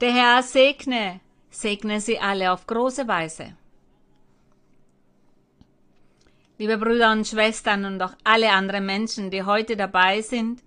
[0.00, 1.20] Der Herr segne,
[1.50, 3.56] segne sie alle auf große Weise.
[6.56, 10.62] Liebe Brüder und Schwestern und auch alle anderen Menschen, die heute dabei sind,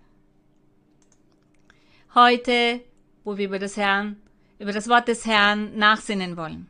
[2.14, 2.82] heute,
[3.24, 4.22] wo wir über das Herrn,
[4.60, 6.68] über das Wort des Herrn nachsinnen wollen.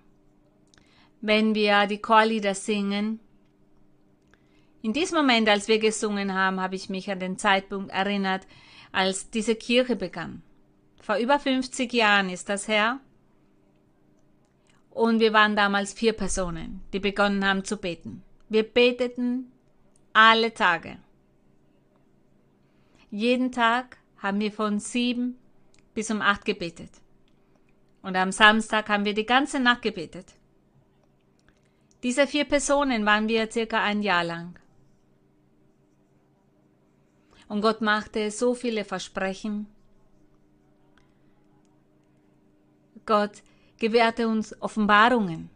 [1.19, 3.19] Wenn wir die Chorlieder singen,
[4.83, 8.45] in diesem Moment, als wir gesungen haben, habe ich mich an den Zeitpunkt erinnert,
[8.91, 10.43] als diese Kirche begann.
[11.01, 12.99] Vor über 50 Jahren ist das her.
[14.91, 18.23] Und wir waren damals vier Personen, die begonnen haben zu beten.
[18.49, 19.51] Wir beteten
[20.13, 20.99] alle Tage.
[23.09, 25.37] Jeden Tag haben wir von sieben
[25.93, 26.91] bis um acht gebetet.
[28.01, 30.33] Und am Samstag haben wir die ganze Nacht gebetet.
[32.03, 34.59] Diese vier Personen waren wir circa ein Jahr lang.
[37.47, 39.67] Und Gott machte so viele Versprechen.
[43.05, 43.43] Gott
[43.79, 45.49] gewährte uns Offenbarungen.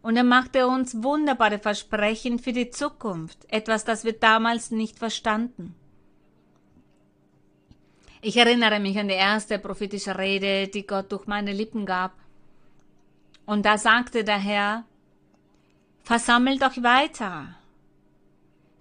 [0.00, 5.74] Und er machte uns wunderbare Versprechen für die Zukunft, etwas, das wir damals nicht verstanden.
[8.20, 12.12] Ich erinnere mich an die erste prophetische Rede, die Gott durch meine Lippen gab.
[13.46, 14.84] Und da sagte der Herr,
[16.02, 17.58] versammelt euch weiter,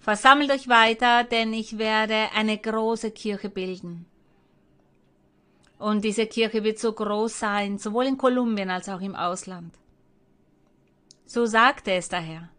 [0.07, 4.05] Versammelt euch weiter, denn ich werde eine große Kirche bilden.
[5.79, 9.73] Und diese Kirche wird so groß sein, sowohl in Kolumbien als auch im Ausland.
[11.25, 12.49] So sagte es der Herr.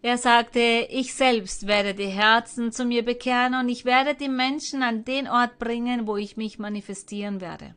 [0.00, 4.82] Er sagte, ich selbst werde die Herzen zu mir bekehren und ich werde die Menschen
[4.82, 7.74] an den Ort bringen, wo ich mich manifestieren werde.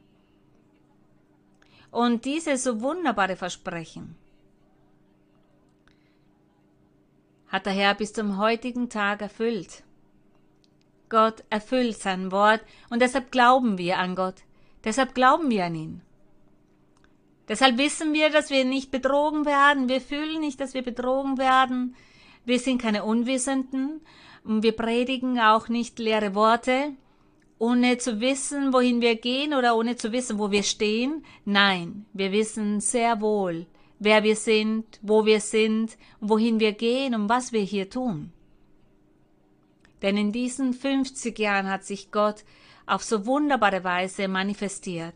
[1.89, 4.15] Und dieses so wunderbare Versprechen
[7.47, 9.83] hat der Herr bis zum heutigen Tag erfüllt.
[11.11, 14.37] Gott erfüllt sein Wort und deshalb glauben wir an Gott.
[14.83, 16.01] Deshalb glauben wir an ihn.
[17.47, 19.89] Deshalb wissen wir, dass wir nicht betrogen werden.
[19.89, 21.95] Wir fühlen nicht, dass wir betrogen werden.
[22.45, 23.99] Wir sind keine Unwissenden
[24.45, 26.93] und wir predigen auch nicht leere Worte,
[27.59, 31.25] ohne zu wissen, wohin wir gehen oder ohne zu wissen, wo wir stehen.
[31.43, 33.67] Nein, wir wissen sehr wohl,
[33.99, 38.31] wer wir sind, wo wir sind, wohin wir gehen und was wir hier tun.
[40.01, 42.43] Denn in diesen 50 Jahren hat sich Gott
[42.85, 45.13] auf so wunderbare Weise manifestiert.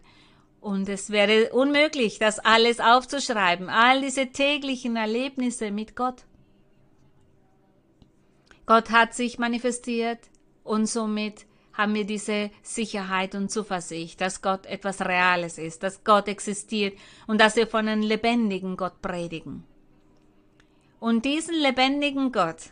[0.62, 6.24] Und es wäre unmöglich, das alles aufzuschreiben, all diese täglichen Erlebnisse mit Gott.
[8.66, 10.20] Gott hat sich manifestiert
[10.64, 16.28] und somit haben wir diese Sicherheit und Zuversicht, dass Gott etwas Reales ist, dass Gott
[16.28, 16.98] existiert
[17.28, 19.66] und dass wir von einem lebendigen Gott predigen.
[21.00, 22.72] Und diesen lebendigen Gott,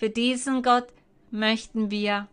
[0.00, 0.86] für diesen Gott
[1.30, 2.26] möchten wir,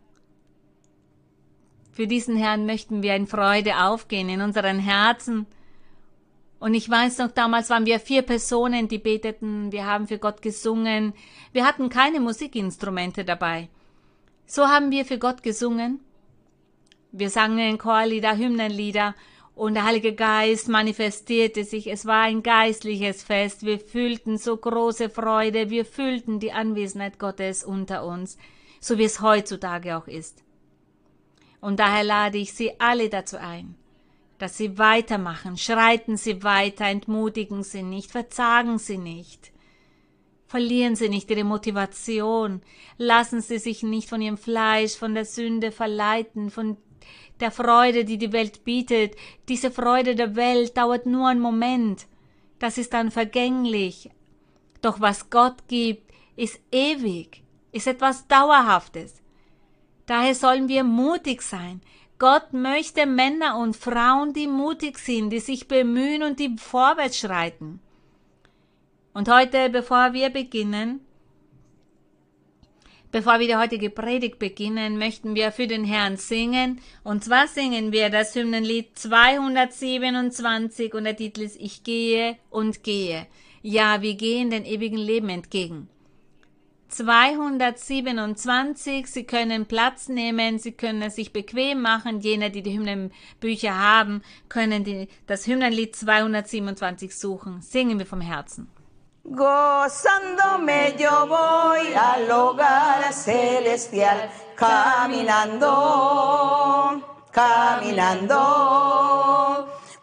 [1.92, 5.48] für diesen Herrn möchten wir in Freude aufgehen in unseren Herzen.
[6.60, 10.42] Und ich weiß noch, damals waren wir vier Personen, die beteten, wir haben für Gott
[10.42, 11.14] gesungen,
[11.52, 13.68] wir hatten keine Musikinstrumente dabei.
[14.46, 16.00] So haben wir für Gott gesungen.
[17.12, 19.14] Wir sangen Chorlieder, Hymnenlieder
[19.58, 21.88] und der Heilige Geist manifestierte sich.
[21.88, 23.66] Es war ein geistliches Fest.
[23.66, 25.72] Wir fühlten so große Freude.
[25.72, 28.38] Wir fühlten die Anwesenheit Gottes unter uns,
[28.80, 30.44] so wie es heutzutage auch ist.
[31.60, 33.74] Und daher lade ich Sie alle dazu ein,
[34.38, 39.52] dass Sie weitermachen, schreiten Sie weiter, entmutigen Sie nicht, verzagen Sie nicht.
[40.46, 42.62] Verlieren Sie nicht Ihre Motivation.
[42.98, 46.78] Lassen Sie sich nicht von Ihrem Fleisch, von der Sünde verleiten, von
[47.40, 49.16] der Freude, die die Welt bietet.
[49.48, 52.08] Diese Freude der Welt dauert nur einen Moment.
[52.60, 54.10] Das ist dann vergänglich.
[54.82, 59.22] Doch was Gott gibt, ist ewig, ist etwas Dauerhaftes.
[60.06, 61.82] Daher sollen wir mutig sein.
[62.20, 67.80] Gott möchte Männer und Frauen, die mutig sind, die sich bemühen und die vorwärts schreiten.
[69.14, 71.02] Und heute, bevor wir beginnen,
[73.18, 76.80] bevor wir die heutige Predigt beginnen, möchten wir für den Herrn singen.
[77.04, 83.26] Und zwar singen wir das Hymnenlied 227 und der Titel ist Ich gehe und gehe.
[83.64, 85.90] Ja, wir gehen den ewigen Leben entgegen.
[86.90, 89.08] 227.
[89.08, 92.20] Sie können Platz nehmen, Sie können es sich bequem machen.
[92.20, 97.64] Jene, die die Hymnenbücher haben, können die, das Hymnenlied 227 suchen.
[97.64, 98.68] Singen wir vom Herzen.
[99.30, 105.68] Gozándome yo voy al hogar celestial, caminando,
[107.30, 108.40] caminando,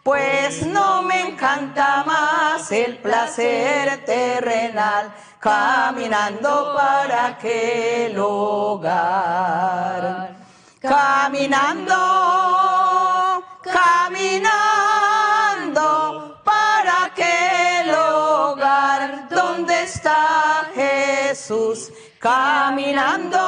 [0.03, 8.85] pues no me encanta más el placer terrenal, caminando para aquel hogar,
[10.81, 11.95] caminando
[22.19, 23.39] caminando,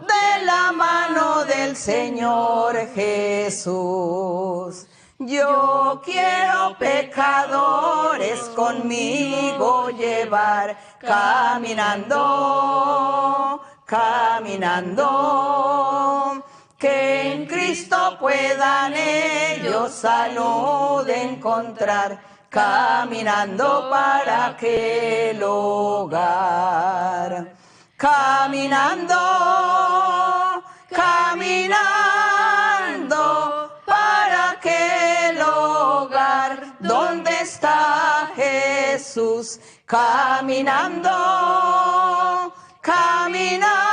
[0.00, 4.86] de la mano del Señor Jesús.
[5.18, 12.20] Yo quiero pecadores conmigo llevar, caminando,
[13.86, 15.04] caminando,
[16.78, 27.30] que en Cristo puedan ellos salud encontrar, caminando para aquel hogar,
[27.98, 29.14] caminando,
[30.90, 32.14] caminando
[33.84, 41.10] para aquel hogar donde está Jesús, caminando,
[42.80, 43.86] caminando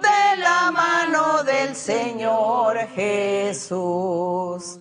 [0.00, 4.78] de la mano del Señor Jesús.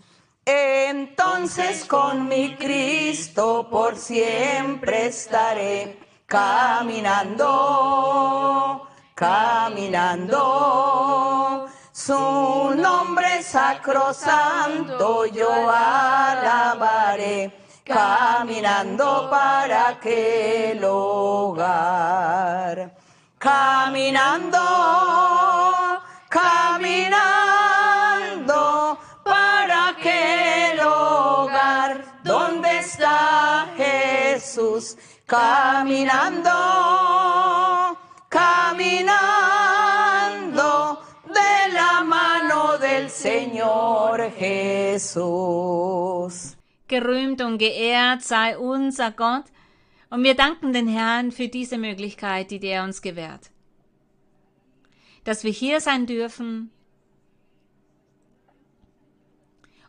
[0.49, 7.37] Entonces con mi Cristo por siempre estaré caminando,
[9.13, 10.45] caminando.
[11.91, 17.51] Su nombre sacrosanto yo alabaré,
[17.83, 21.69] caminando para aquel hogar.
[23.37, 24.59] Caminando,
[26.29, 27.46] caminando
[32.87, 34.97] está Jesús.
[35.25, 36.51] Caminando,
[38.29, 39.09] caminando
[41.25, 45.75] de la mano del Señor Jesús.
[46.87, 49.51] Gerühmt und geehrt sei unser Gott,
[50.09, 53.51] und wir danken den Herrn für diese Möglichkeit, die er uns gewährt.
[55.25, 56.71] Dass wir hier sein dürfen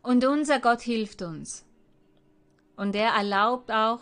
[0.02, 1.68] und unser Gott hilft uns.
[2.78, 3.98] Und er erlaubt auch,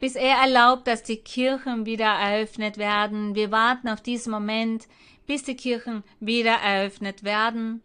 [0.00, 3.36] bis er erlaubt, dass die Kirchen wieder eröffnet werden.
[3.36, 4.88] Wir warten auf diesen Moment,
[5.24, 7.80] bis die Kirchen wieder eröffnet werden.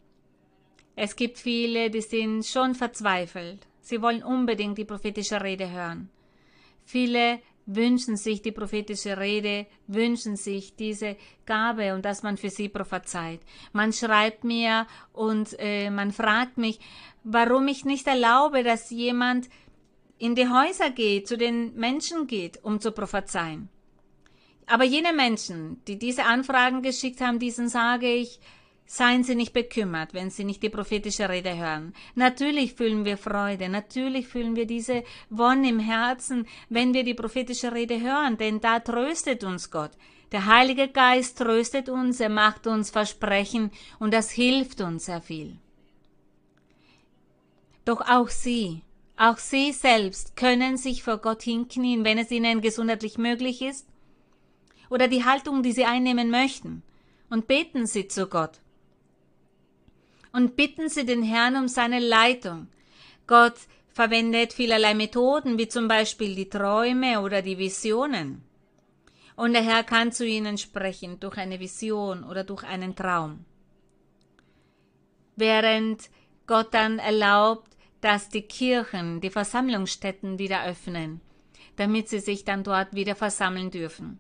[0.96, 3.68] Es gibt viele, die sind schon verzweifelt.
[3.80, 6.10] Sie wollen unbedingt die prophetische Rede hören.
[6.84, 12.70] Viele wünschen sich die prophetische Rede, wünschen sich diese Gabe und dass man für sie
[12.70, 13.42] prophezeit.
[13.74, 16.80] Man schreibt mir und äh, man fragt mich,
[17.24, 19.50] warum ich nicht erlaube, dass jemand
[20.18, 23.70] in die Häuser geht, zu den Menschen geht, um zu prophezeien.
[24.66, 28.40] Aber jene Menschen, die diese Anfragen geschickt haben, diesen sage ich,
[28.90, 31.94] Seien Sie nicht bekümmert, wenn Sie nicht die prophetische Rede hören.
[32.16, 37.74] Natürlich fühlen wir Freude, natürlich fühlen wir diese Wonne im Herzen, wenn wir die prophetische
[37.74, 39.92] Rede hören, denn da tröstet uns Gott.
[40.32, 45.58] Der Heilige Geist tröstet uns, er macht uns Versprechen und das hilft uns sehr viel.
[47.84, 48.84] Doch auch Sie,
[49.18, 53.86] auch Sie selbst können sich vor Gott hinknien, wenn es Ihnen gesundheitlich möglich ist,
[54.90, 56.84] oder die Haltung, die Sie einnehmen möchten,
[57.30, 58.62] und beten Sie zu Gott.
[60.38, 62.68] Und bitten Sie den Herrn um seine Leitung.
[63.26, 63.56] Gott
[63.90, 68.44] verwendet vielerlei Methoden, wie zum Beispiel die Träume oder die Visionen.
[69.36, 73.46] Und der Herr kann zu Ihnen sprechen durch eine Vision oder durch einen Traum.
[75.36, 76.08] Während
[76.46, 81.20] Gott dann erlaubt, dass die Kirchen, die Versammlungsstätten wieder öffnen,
[81.78, 84.20] damit sie sich dann dort wieder versammeln dürfen.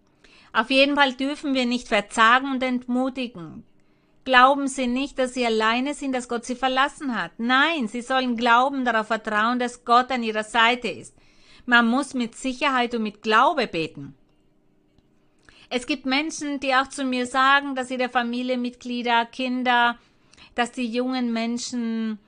[0.51, 3.65] Auf jeden Fall dürfen wir nicht verzagen und entmutigen.
[4.27, 7.31] Glauben Sie nicht, dass Sie alleine sind, dass Gott Sie verlassen hat.
[7.37, 11.15] Nein, Sie sollen glauben, darauf vertrauen, dass Gott an Ihrer Seite ist.
[11.65, 14.15] Man muss mit Sicherheit und mit Glaube beten.
[15.69, 19.97] Es gibt Menschen, die auch zu mir sagen, dass ihre Familienmitglieder, Kinder,
[20.55, 22.19] dass die jungen Menschen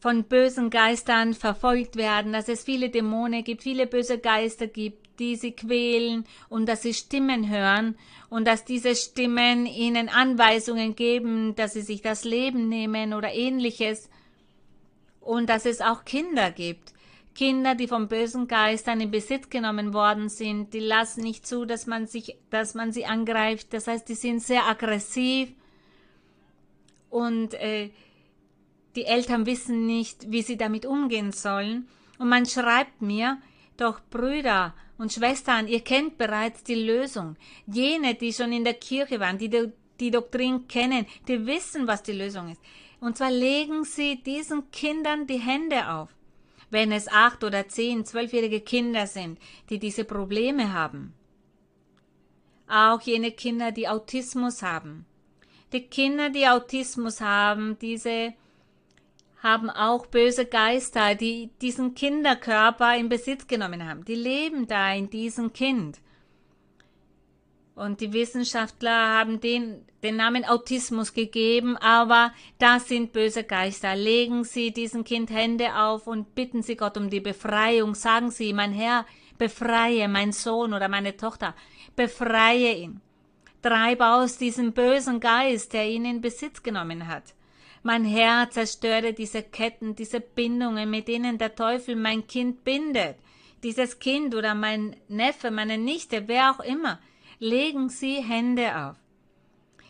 [0.00, 5.36] von bösen Geistern verfolgt werden, dass es viele Dämonen gibt, viele böse Geister gibt, die
[5.36, 7.96] sie quälen und dass sie Stimmen hören
[8.28, 14.08] und dass diese Stimmen ihnen Anweisungen geben, dass sie sich das Leben nehmen oder ähnliches
[15.20, 16.92] und dass es auch Kinder gibt.
[17.34, 21.86] Kinder, die von bösen Geistern in Besitz genommen worden sind, die lassen nicht zu, dass
[21.86, 23.72] man sich, dass man sie angreift.
[23.72, 25.50] Das heißt, die sind sehr aggressiv
[27.08, 27.90] und äh,
[28.96, 31.88] die Eltern wissen nicht, wie sie damit umgehen sollen.
[32.18, 33.38] Und man schreibt mir,
[33.76, 37.34] doch Brüder und Schwestern, ihr kennt bereits die Lösung.
[37.66, 39.50] Jene, die schon in der Kirche waren, die
[39.98, 42.60] die, Doktrin kennen, die wissen, was die Lösung ist.
[43.00, 46.14] Und zwar legen sie diesen Kindern die Hände auf.
[46.70, 49.40] Wenn es acht oder zehn, zwölfjährige Kinder sind,
[49.70, 51.14] die diese Probleme haben.
[52.68, 55.04] Auch jene Kinder, die Autismus haben.
[55.72, 58.34] Die Kinder, die Autismus haben, diese
[59.42, 64.04] haben auch böse Geister, die diesen Kinderkörper in Besitz genommen haben.
[64.04, 65.98] Die leben da in diesem Kind.
[67.74, 73.96] Und die Wissenschaftler haben den, den Namen Autismus gegeben, aber das sind böse Geister.
[73.96, 77.94] Legen Sie diesem Kind Hände auf und bitten Sie Gott um die Befreiung.
[77.94, 79.06] Sagen Sie, mein Herr,
[79.38, 81.54] befreie mein Sohn oder meine Tochter,
[81.96, 83.00] befreie ihn.
[83.62, 87.34] Treibe aus diesem bösen Geist, der ihn in Besitz genommen hat.
[87.82, 93.16] Mein Herr zerstöre diese Ketten, diese Bindungen, mit denen der Teufel mein Kind bindet.
[93.62, 97.00] Dieses Kind oder mein Neffe, meine Nichte, wer auch immer,
[97.38, 98.96] legen Sie Hände auf.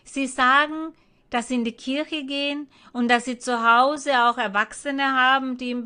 [0.04, 0.94] Sie sagen,
[1.30, 5.76] dass Sie in die Kirche gehen und dass Sie zu Hause auch Erwachsene haben, die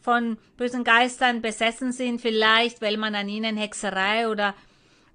[0.00, 4.54] von bösen Geistern besessen sind, vielleicht weil man an ihnen Hexerei oder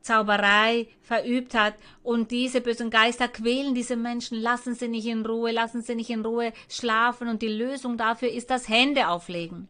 [0.01, 5.51] Zauberei verübt hat und diese bösen Geister quälen diese Menschen, lassen sie nicht in Ruhe,
[5.51, 9.68] lassen sie nicht in Ruhe schlafen und die Lösung dafür ist das Hände auflegen.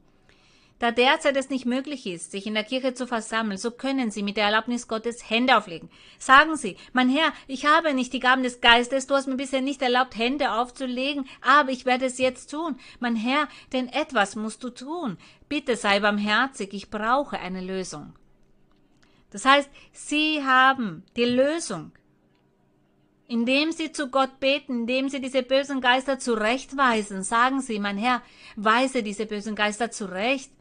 [0.79, 4.23] Da derzeit es nicht möglich ist, sich in der Kirche zu versammeln, so können Sie
[4.23, 5.89] mit der Erlaubnis Gottes Hände auflegen.
[6.19, 9.59] Sagen Sie, mein Herr, ich habe nicht die Gaben des Geistes, du hast mir bisher
[9.59, 12.79] nicht erlaubt, Hände aufzulegen, aber ich werde es jetzt tun.
[13.01, 15.17] Mein Herr, denn etwas musst du tun.
[15.49, 18.13] Bitte sei barmherzig, ich brauche eine Lösung.
[19.31, 21.91] Das heißt, Sie haben die Lösung.
[23.27, 28.23] Indem Sie zu Gott beten, indem Sie diese bösen Geister zurechtweisen, sagen Sie, mein Herr,
[28.55, 30.51] weise diese bösen Geister zurecht.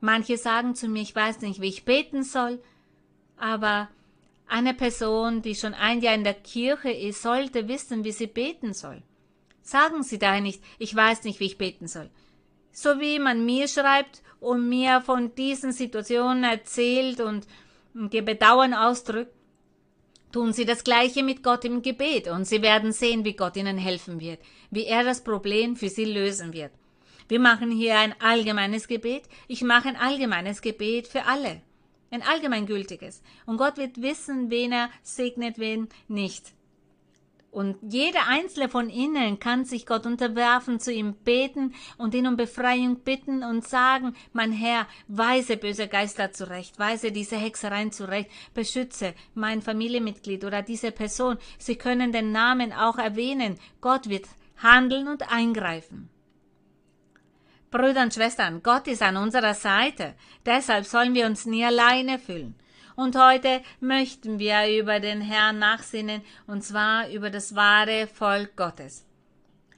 [0.00, 2.62] Manche sagen zu mir, ich weiß nicht, wie ich beten soll,
[3.36, 3.88] aber
[4.46, 8.72] eine Person, die schon ein Jahr in der Kirche ist, sollte wissen, wie sie beten
[8.72, 9.02] soll.
[9.62, 12.08] Sagen Sie daher nicht, ich weiß nicht, wie ich beten soll.
[12.70, 17.48] So wie man mir schreibt und mir von diesen Situationen erzählt und
[18.12, 19.32] ihr Bedauern ausdrückt,
[20.32, 23.78] tun Sie das Gleiche mit Gott im Gebet und Sie werden sehen, wie Gott Ihnen
[23.78, 26.72] helfen wird, wie er das Problem für Sie lösen wird.
[27.28, 29.24] Wir machen hier ein allgemeines Gebet.
[29.48, 31.60] Ich mache ein allgemeines Gebet für alle.
[32.10, 33.22] Ein allgemeingültiges.
[33.46, 36.52] Und Gott wird wissen, wen er segnet, wen nicht.
[37.56, 42.36] Und jeder einzelne von ihnen kann sich Gott unterwerfen, zu ihm beten und ihn um
[42.36, 49.14] Befreiung bitten und sagen, mein Herr, weise böse Geister zurecht, weise diese Hexereien zurecht, beschütze
[49.32, 51.38] mein Familienmitglied oder diese Person.
[51.56, 53.58] Sie können den Namen auch erwähnen.
[53.80, 54.26] Gott wird
[54.62, 56.10] handeln und eingreifen.
[57.70, 60.14] Brüder und Schwestern, Gott ist an unserer Seite.
[60.44, 62.54] Deshalb sollen wir uns nie alleine fühlen.
[62.96, 69.04] Und heute möchten wir über den Herrn nachsinnen, und zwar über das wahre Volk Gottes.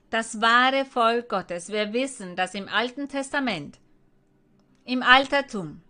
[0.09, 1.71] Das wahre Volk Gottes.
[1.71, 3.79] Wir wissen, dass im Alten Testament,
[4.85, 5.83] im Altertum,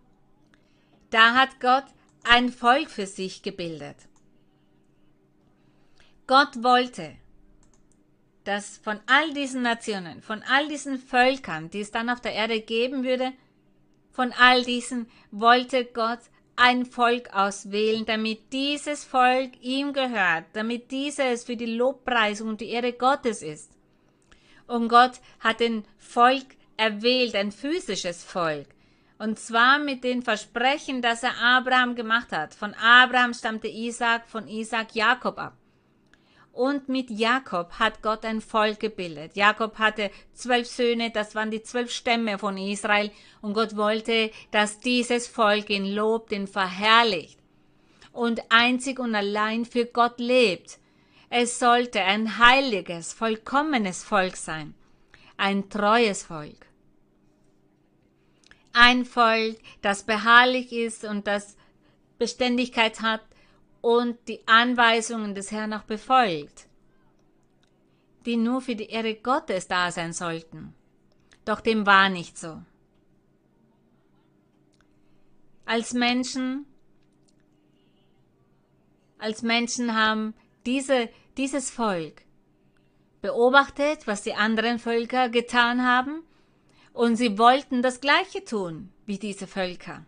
[1.11, 1.85] da hat Gott
[2.23, 3.95] ein Volk für sich gebildet.
[6.25, 7.15] Gott wollte,
[8.43, 12.59] dass von all diesen Nationen, von all diesen Völkern, die es dann auf der Erde
[12.61, 13.33] geben würde,
[14.11, 16.19] von all diesen wollte Gott
[16.59, 22.69] ein Volk auswählen, damit dieses Volk ihm gehört, damit dieses für die Lobpreisung und die
[22.69, 23.71] Ehre Gottes ist.
[24.67, 28.67] Und Gott hat ein Volk erwählt, ein physisches Volk.
[29.17, 32.53] Und zwar mit den Versprechen, das er Abraham gemacht hat.
[32.53, 35.58] Von Abraham stammte Isaac, von Isaac Jakob ab
[36.51, 39.35] und mit Jakob hat Gott ein Volk gebildet.
[39.35, 44.79] Jakob hatte zwölf Söhne, das waren die zwölf Stämme von Israel, und Gott wollte, dass
[44.79, 47.39] dieses Volk ihn lobt, ihn verherrlicht
[48.11, 50.79] und einzig und allein für Gott lebt.
[51.29, 54.73] Es sollte ein heiliges, vollkommenes Volk sein,
[55.37, 56.65] ein treues Volk.
[58.73, 61.55] Ein Volk, das beharrlich ist und das
[62.17, 63.21] Beständigkeit hat
[63.81, 66.67] und die Anweisungen des Herrn auch befolgt,
[68.25, 70.73] die nur für die Ehre Gottes da sein sollten.
[71.45, 72.61] Doch dem war nicht so.
[75.65, 76.65] Als Menschen,
[79.17, 80.33] als Menschen haben
[80.65, 82.23] diese, dieses Volk
[83.21, 86.23] beobachtet, was die anderen Völker getan haben,
[86.93, 90.05] und sie wollten das Gleiche tun wie diese Völker.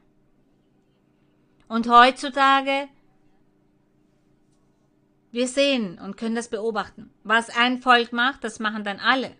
[1.67, 2.89] Und heutzutage
[5.31, 7.11] wir sehen und können das beobachten.
[7.23, 9.35] Was ein Volk macht, das machen dann alle.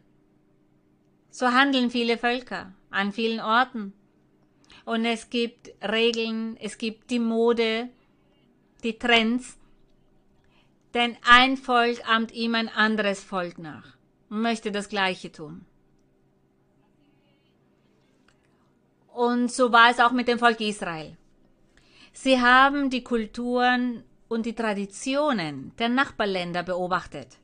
[1.30, 3.94] So handeln viele Völker an vielen Orten.
[4.86, 7.90] Und es gibt Regeln, es gibt die Mode,
[8.84, 9.58] die Trends.
[10.94, 13.96] Denn ein Volk ahmt ihm ein anderes Volk nach
[14.30, 15.66] und möchte das Gleiche tun.
[19.14, 21.18] Und so war es auch mit dem Volk Israel.
[22.14, 27.38] Sie haben die Kulturen und die Traditionen der Nachbarländer beobachtet.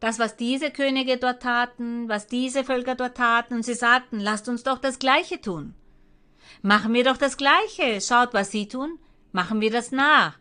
[0.00, 4.48] das, was diese Könige dort taten, was diese Völker dort taten, und sie sagten, lasst
[4.48, 5.74] uns doch das Gleiche tun.
[6.62, 8.98] Machen wir doch das Gleiche, schaut, was sie tun,
[9.32, 10.38] machen wir das nach.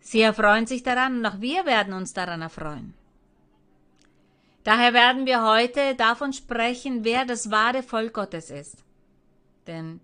[0.00, 2.94] Sie erfreuen sich daran und auch wir werden uns daran erfreuen.
[4.64, 8.82] Daher werden wir heute davon sprechen, wer das wahre Volk Gottes ist.
[9.66, 10.00] Denn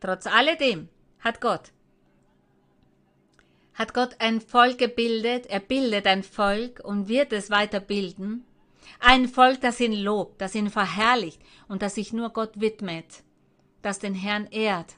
[0.00, 0.88] trotz alledem
[1.20, 1.72] hat Gott
[3.74, 8.44] hat Gott ein Volk gebildet, er bildet ein Volk und wird es weiter bilden.
[9.00, 13.22] Ein Volk, das ihn lobt, das ihn verherrlicht und das sich nur Gott widmet,
[13.80, 14.94] das den Herrn ehrt.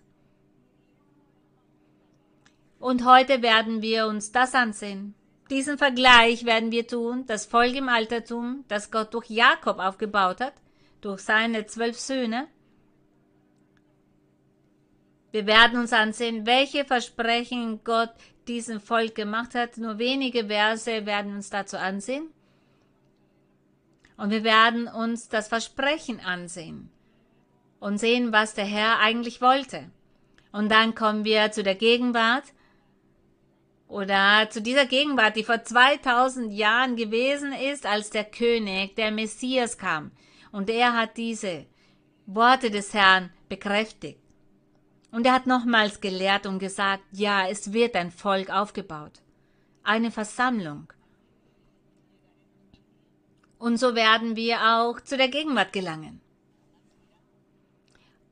[2.79, 5.15] Und heute werden wir uns das ansehen.
[5.51, 10.55] Diesen Vergleich werden wir tun, das Volk im Altertum, das Gott durch Jakob aufgebaut hat,
[11.01, 12.49] durch seine zwölf Söhne,
[15.35, 18.15] wir werden uns ansehen, welche Versprechen Gott
[18.49, 19.77] diesem Volk gemacht hat.
[19.77, 22.29] Nur wenige Verse werden uns dazu ansehen.
[24.17, 26.91] Und wir werden uns das Versprechen ansehen
[27.81, 29.91] und sehen, was der Herr eigentlich wollte.
[30.53, 32.45] Und dann kommen wir zu der Gegenwart
[33.89, 39.79] oder zu dieser Gegenwart, die vor 2000 Jahren gewesen ist, als der König, der Messias
[39.79, 40.13] kam.
[40.53, 41.67] Und er hat diese
[42.27, 44.24] Worte des Herrn bekräftigt.
[45.15, 49.13] Und er hat nochmals gelehrt und gesagt, ja, es wird ein Volk aufgebaut,
[49.85, 50.93] eine Versammlung.
[53.61, 56.21] Und so werden wir auch zu der Gegenwart gelangen.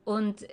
[0.04, 0.44] Und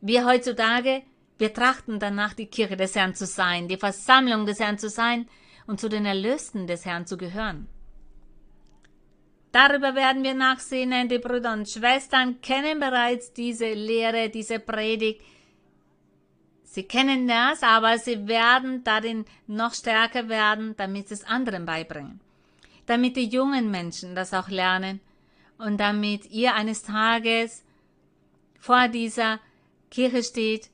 [0.00, 1.02] wir heutzutage,
[1.36, 5.28] wir trachten danach, die Kirche des Herrn zu sein, die Versammlung des Herrn zu sein
[5.66, 7.68] und zu den Erlösten des Herrn zu gehören.
[9.52, 15.20] Darüber werden wir nachsehen, die Brüder und Schwestern kennen bereits diese Lehre, diese Predigt,
[16.70, 22.20] Sie kennen das, aber sie werden darin noch stärker werden, damit sie es anderen beibringen.
[22.84, 25.00] Damit die jungen Menschen das auch lernen
[25.56, 27.64] und damit ihr eines Tages
[28.60, 29.40] vor dieser
[29.90, 30.68] Kirche steht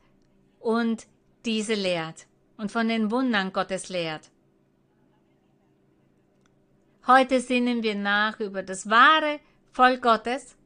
[0.59, 1.07] und
[1.45, 4.31] diese lehrt und von den Wundern Gottes lehrt.
[7.07, 9.39] Heute sinnen wir nach über das wahre
[9.71, 10.57] Volk Gottes,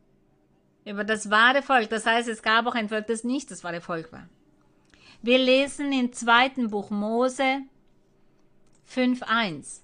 [0.87, 1.91] über das wahre Volk.
[1.91, 4.27] Das heißt, es gab auch ein Volk, das nicht das wahre Volk war.
[5.21, 7.63] Wir lesen im zweiten Buch Mose
[8.89, 9.81] 5.1.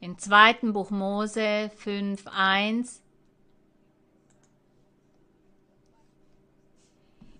[0.00, 3.00] Im zweiten Buch Mose 5.1.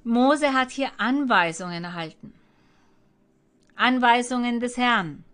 [0.05, 2.33] Mose hat hier Anweisungen erhalten.
[3.77, 5.25] Anweisungen des Herrn.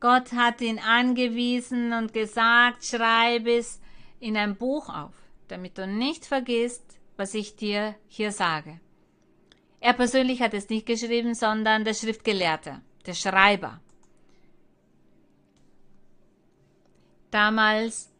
[0.00, 3.80] Gott hat ihn angewiesen und gesagt, schreib es
[4.20, 5.14] in ein Buch auf,
[5.48, 6.85] damit du nicht vergisst,
[7.16, 8.80] was ich dir hier sage.
[9.80, 13.80] Er persönlich hat es nicht geschrieben, sondern der Schriftgelehrte, der Schreiber.
[17.30, 18.10] Damals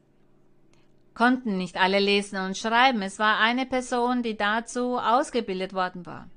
[1.14, 3.00] konnten nicht alle lesen und schreiben.
[3.02, 6.28] Es war eine Person, die dazu ausgebildet worden war.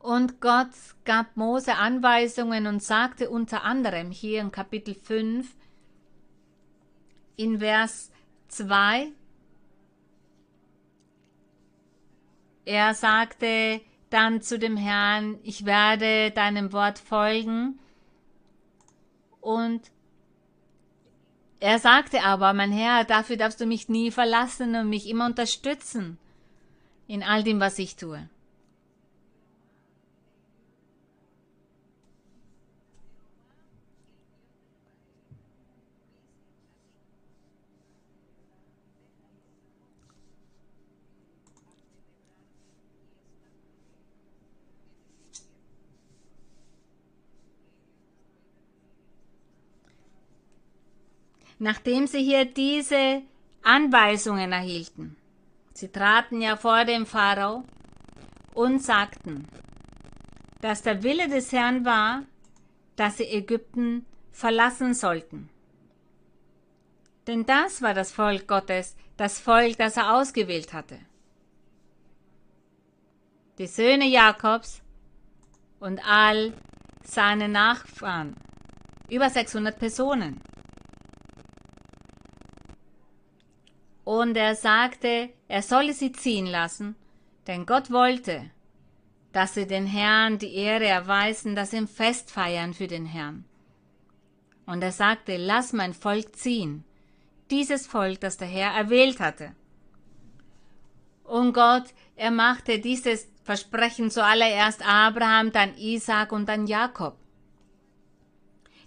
[0.00, 0.72] Und Gott
[1.04, 5.48] gab Mose Anweisungen und sagte unter anderem hier in Kapitel 5
[7.36, 8.10] in Vers
[8.48, 9.12] 2,
[12.64, 17.78] Er sagte dann zu dem Herrn, ich werde deinem Wort folgen.
[19.40, 19.80] Und
[21.60, 26.18] er sagte aber, mein Herr, dafür darfst du mich nie verlassen und mich immer unterstützen
[27.06, 28.28] in all dem, was ich tue.
[51.62, 53.22] Nachdem sie hier diese
[53.62, 55.16] Anweisungen erhielten.
[55.72, 57.62] Sie traten ja vor dem Pharao
[58.52, 59.46] und sagten,
[60.60, 62.24] dass der Wille des Herrn war,
[62.96, 65.50] dass sie Ägypten verlassen sollten.
[67.28, 70.98] Denn das war das Volk Gottes, das Volk, das er ausgewählt hatte.
[73.58, 74.82] Die Söhne Jakobs
[75.78, 76.54] und all
[77.04, 78.34] seine Nachfahren,
[79.08, 80.40] über 600 Personen.
[84.04, 86.96] Und er sagte, er solle sie ziehen lassen,
[87.46, 88.50] denn Gott wollte,
[89.32, 93.44] dass sie den Herrn die Ehre erweisen, dass sie ein Fest feiern für den Herrn.
[94.66, 96.84] Und er sagte, lass mein Volk ziehen,
[97.50, 99.54] dieses Volk, das der Herr erwählt hatte.
[101.24, 101.84] Und Gott,
[102.16, 107.16] er machte dieses versprechen zuallererst Abraham, dann Isaac und dann Jakob.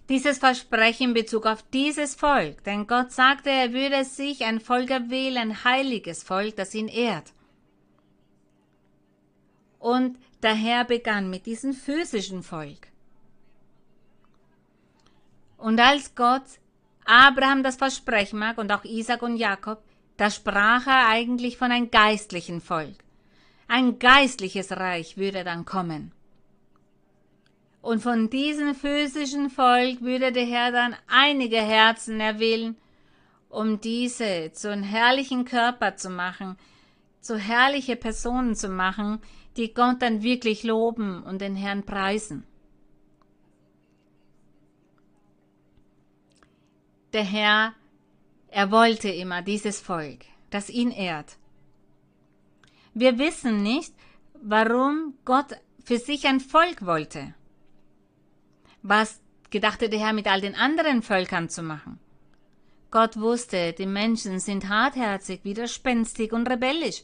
[0.08, 4.92] Dieses Versprechen in Bezug auf dieses Volk, denn Gott sagte, er würde sich ein Volk
[4.92, 7.34] erwählen, ein heiliges Volk, das ihn ehrt.
[9.80, 12.88] Und der Herr begann mit diesem physischen Volk.
[15.58, 16.46] Und als Gott
[17.06, 19.84] Abraham das Versprechen mag und auch Isaac und Jakob,
[20.18, 23.04] da sprach er eigentlich von einem geistlichen Volk.
[23.68, 26.15] Ein geistliches Reich würde dann kommen.
[27.86, 32.76] Und von diesem physischen Volk würde der Herr dann einige Herzen erwählen,
[33.48, 36.58] um diese zu einem herrlichen Körper zu machen,
[37.22, 39.22] zu herrliche Personen zu machen,
[39.56, 42.44] die Gott dann wirklich loben und den Herrn preisen.
[47.14, 47.76] Der Herr,
[48.48, 51.38] er wollte immer dieses Volk, das ihn ehrt.
[52.96, 53.94] Wir wissen nicht,
[54.42, 57.36] warum Gott für sich ein Volk wollte.
[58.88, 59.20] Was
[59.50, 61.98] gedachte der Herr mit all den anderen Völkern zu machen?
[62.92, 67.02] Gott wusste, die Menschen sind hartherzig, widerspenstig und rebellisch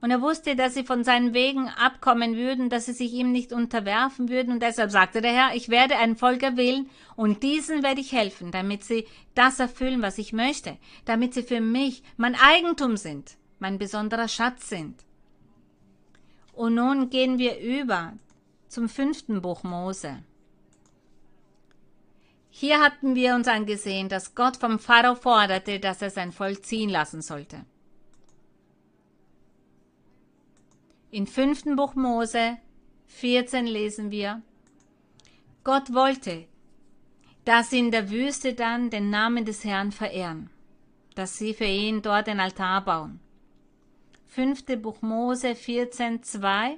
[0.00, 3.52] und er wusste, dass sie von seinen Wegen abkommen würden, dass sie sich ihm nicht
[3.52, 8.00] unterwerfen würden, und deshalb sagte der Herr, ich werde ein Volk erwählen, und diesen werde
[8.00, 12.96] ich helfen, damit sie das erfüllen, was ich möchte, damit sie für mich mein Eigentum
[12.96, 15.04] sind, mein besonderer Schatz sind.
[16.54, 18.14] Und nun gehen wir über
[18.68, 20.22] zum fünften Buch Mose.
[22.60, 26.90] Hier hatten wir uns angesehen, dass Gott vom Pharao forderte, dass er sein Volk ziehen
[26.90, 27.64] lassen sollte.
[31.12, 31.76] In 5.
[31.76, 32.58] Buch Mose
[33.06, 34.42] 14 lesen wir,
[35.62, 36.48] Gott wollte,
[37.44, 40.50] dass sie in der Wüste dann den Namen des Herrn verehren,
[41.14, 43.20] dass sie für ihn dort den Altar bauen.
[44.26, 44.64] 5.
[44.82, 46.76] Buch Mose 14, 2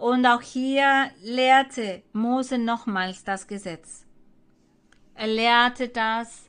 [0.00, 4.06] Und auch hier lehrte Mose nochmals das Gesetz.
[5.14, 6.48] Er lehrte das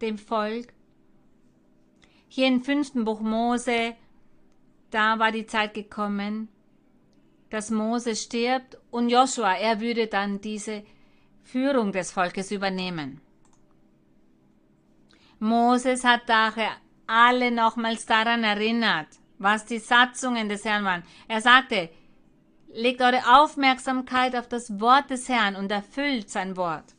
[0.00, 0.72] dem Volk
[2.28, 3.94] hier im fünften Buch Mose,
[4.90, 6.48] da war die Zeit gekommen,
[7.50, 10.82] dass Mose stirbt und Joshua, er würde dann diese
[11.42, 13.20] Führung des Volkes übernehmen.
[15.40, 16.70] Moses hat daher
[17.06, 21.02] alle nochmals daran erinnert, was die Satzungen des Herrn waren.
[21.28, 21.90] Er sagte,
[22.72, 26.94] legt eure Aufmerksamkeit auf das Wort des Herrn und erfüllt sein Wort.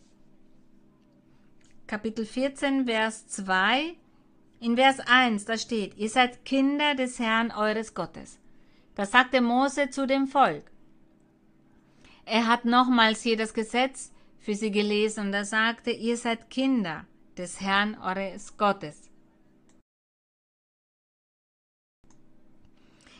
[1.88, 3.96] Kapitel 14, Vers 2
[4.60, 8.38] in Vers 1, da steht, ihr seid Kinder des Herrn eures Gottes.
[8.96, 10.66] Das sagte Mose zu dem Volk.
[12.26, 17.06] Er hat nochmals hier das Gesetz für sie gelesen und er sagte, ihr seid Kinder
[17.38, 19.10] des Herrn eures Gottes.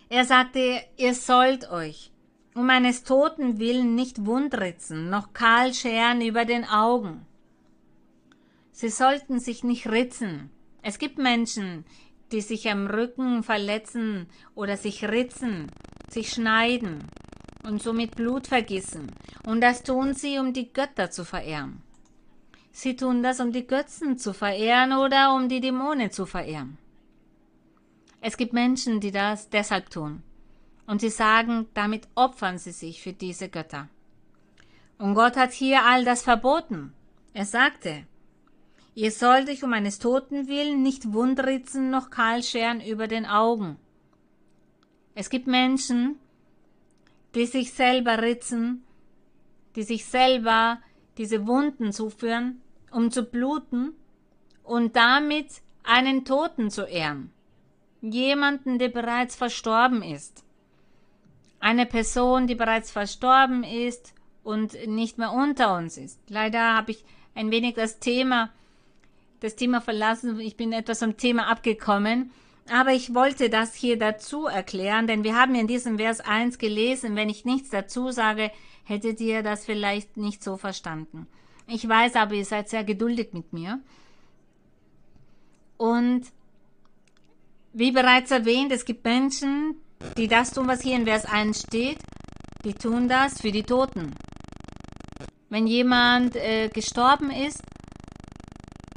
[0.10, 2.11] Er sagte, ihr sollt euch
[2.54, 7.26] um eines Toten willen nicht wundritzen, noch kahl scheren über den Augen.
[8.72, 10.50] Sie sollten sich nicht ritzen,
[10.84, 11.86] es gibt Menschen,
[12.32, 15.72] die sich am Rücken verletzen oder sich ritzen,
[16.10, 17.04] sich schneiden
[17.64, 19.12] und somit Blut vergießen.
[19.46, 21.82] Und das tun sie, um die Götter zu verehren.
[22.72, 26.78] Sie tun das, um die Götzen zu verehren oder um die Dämonen zu verehren.
[28.22, 30.24] Es gibt Menschen, die das deshalb tun.
[30.92, 33.88] Und sie sagen, damit opfern sie sich für diese Götter.
[34.98, 36.92] Und Gott hat hier all das verboten.
[37.32, 38.06] Er sagte,
[38.94, 43.78] Ihr sollt euch um eines Toten willen nicht wundritzen noch kahl scheren über den Augen.
[45.16, 46.20] Es gibt Menschen,
[47.36, 48.84] die sich selber ritzen,
[49.78, 50.82] die sich selber
[51.18, 53.94] diese Wunden zuführen, um zu bluten
[54.62, 57.32] und damit einen Toten zu ehren.
[58.02, 60.44] Jemanden, der bereits verstorben ist.
[61.62, 66.20] Eine Person, die bereits verstorben ist und nicht mehr unter uns ist.
[66.28, 68.50] Leider habe ich ein wenig das Thema
[69.42, 70.40] das Thema verlassen.
[70.40, 72.32] Ich bin etwas vom Thema abgekommen.
[72.70, 77.16] Aber ich wollte das hier dazu erklären, denn wir haben in diesem Vers 1 gelesen,
[77.16, 78.52] wenn ich nichts dazu sage,
[78.84, 81.28] hättet ihr das vielleicht nicht so verstanden.
[81.68, 83.82] Ich weiß aber, ihr seid sehr geduldig mit mir.
[85.78, 86.28] Und
[87.74, 89.76] wie bereits erwähnt, es gibt Menschen,
[90.18, 92.00] die das tun, was hier in Vers 1 steht,
[92.64, 94.14] die tun das für die Toten.
[95.50, 97.62] Wenn jemand äh, gestorben ist,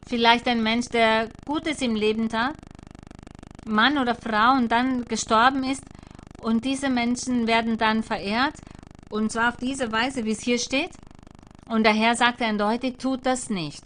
[0.06, 2.54] vielleicht ein Mensch, der Gutes im Leben tat,
[3.66, 5.82] Mann oder Frau und dann gestorben ist
[6.40, 8.54] und diese Menschen werden dann verehrt
[9.10, 10.90] und zwar auf diese Weise, wie es hier steht.
[11.66, 13.82] Und der Herr sagte eindeutig, tut das nicht.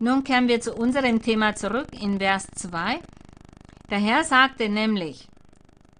[0.00, 3.00] Nun kehren wir zu unserem Thema zurück in Vers 2.
[3.90, 5.28] Der Herr sagte nämlich,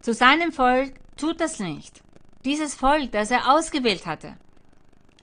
[0.01, 2.03] zu seinem Volk tut das nicht.
[2.45, 4.37] Dieses Volk, das er ausgewählt hatte.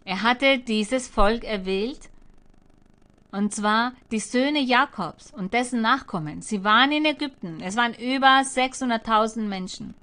[0.05, 2.09] Er hatte dieses Volk erwählt,
[3.31, 6.41] und zwar die Söhne Jakobs und dessen Nachkommen.
[6.41, 7.59] Sie waren in Ägypten.
[7.61, 9.95] Es waren über 600.000 Menschen.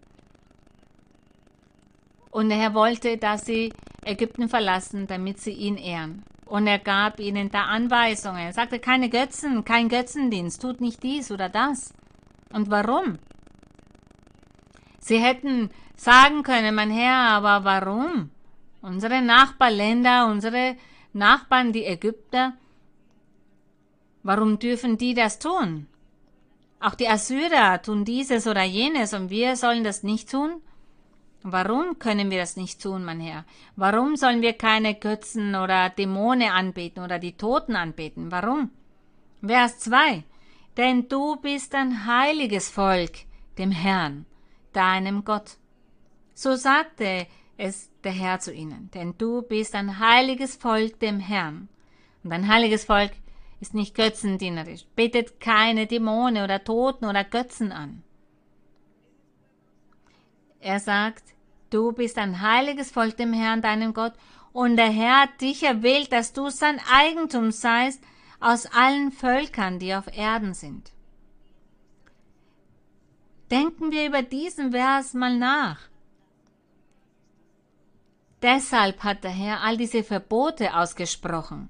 [2.31, 3.73] Und der Herr wollte, dass sie
[4.05, 6.25] Ägypten verlassen, damit sie ihn ehren.
[6.47, 8.41] Und er gab ihnen da Anweisungen.
[8.41, 11.95] Er sagte, keine Götzen, kein Götzendienst, tut nicht dies oder das.
[12.53, 13.19] Und warum?
[15.05, 18.31] Sie hätten sagen können, mein Herr, aber warum?
[18.81, 20.77] Unsere Nachbarländer, unsere
[21.13, 22.55] Nachbarn, die Ägypter,
[24.23, 25.89] warum dürfen die das tun?
[26.81, 30.63] Auch die Assyrer tun dieses oder jenes und wir sollen das nicht tun?
[31.43, 33.45] Warum können wir das nicht tun, mein Herr?
[33.77, 38.31] Warum sollen wir keine Götzen oder Dämonen anbeten oder die Toten anbeten?
[38.31, 38.71] Warum?
[39.47, 40.25] Vers 2.
[40.79, 43.27] Denn du bist ein heiliges Volk,
[43.59, 44.25] dem Herrn,
[44.75, 45.57] deinem Gott.
[46.35, 51.69] So sagte es der Herr zu ihnen, denn du bist ein heiliges Volk dem Herrn.
[52.23, 53.13] Und ein heiliges Volk
[53.61, 58.03] ist nicht götzendienerisch, betet keine Dämonen oder Toten oder Götzen an.
[60.61, 61.35] Er sagt,
[61.75, 64.13] Du bist ein heiliges Volk dem Herrn, deinem Gott,
[64.53, 68.01] und der Herr hat dich erwählt, dass du sein Eigentum seist
[68.39, 70.93] aus allen Völkern, die auf Erden sind.
[73.55, 75.79] Denken wir über diesen Vers mal nach.
[78.43, 81.69] Deshalb hat der Herr all diese Verbote ausgesprochen,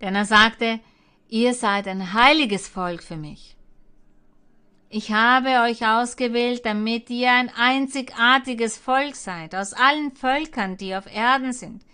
[0.00, 0.80] denn er sagte,
[1.28, 3.54] ihr seid ein heiliges Volk für mich.
[4.88, 11.04] Ich habe euch ausgewählt, damit ihr ein einzigartiges Volk seid, aus allen Völkern, die auf
[11.06, 11.84] Erden sind.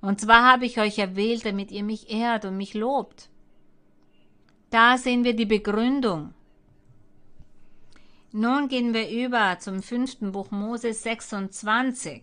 [0.00, 3.28] Und zwar habe ich euch erwählt, damit ihr mich ehrt und mich lobt.
[4.70, 6.34] Da sehen wir die Begründung.
[8.32, 12.22] Nun gehen wir über zum fünften Buch Moses 26.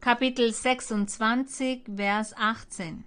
[0.00, 3.04] Kapitel 26, Vers 18.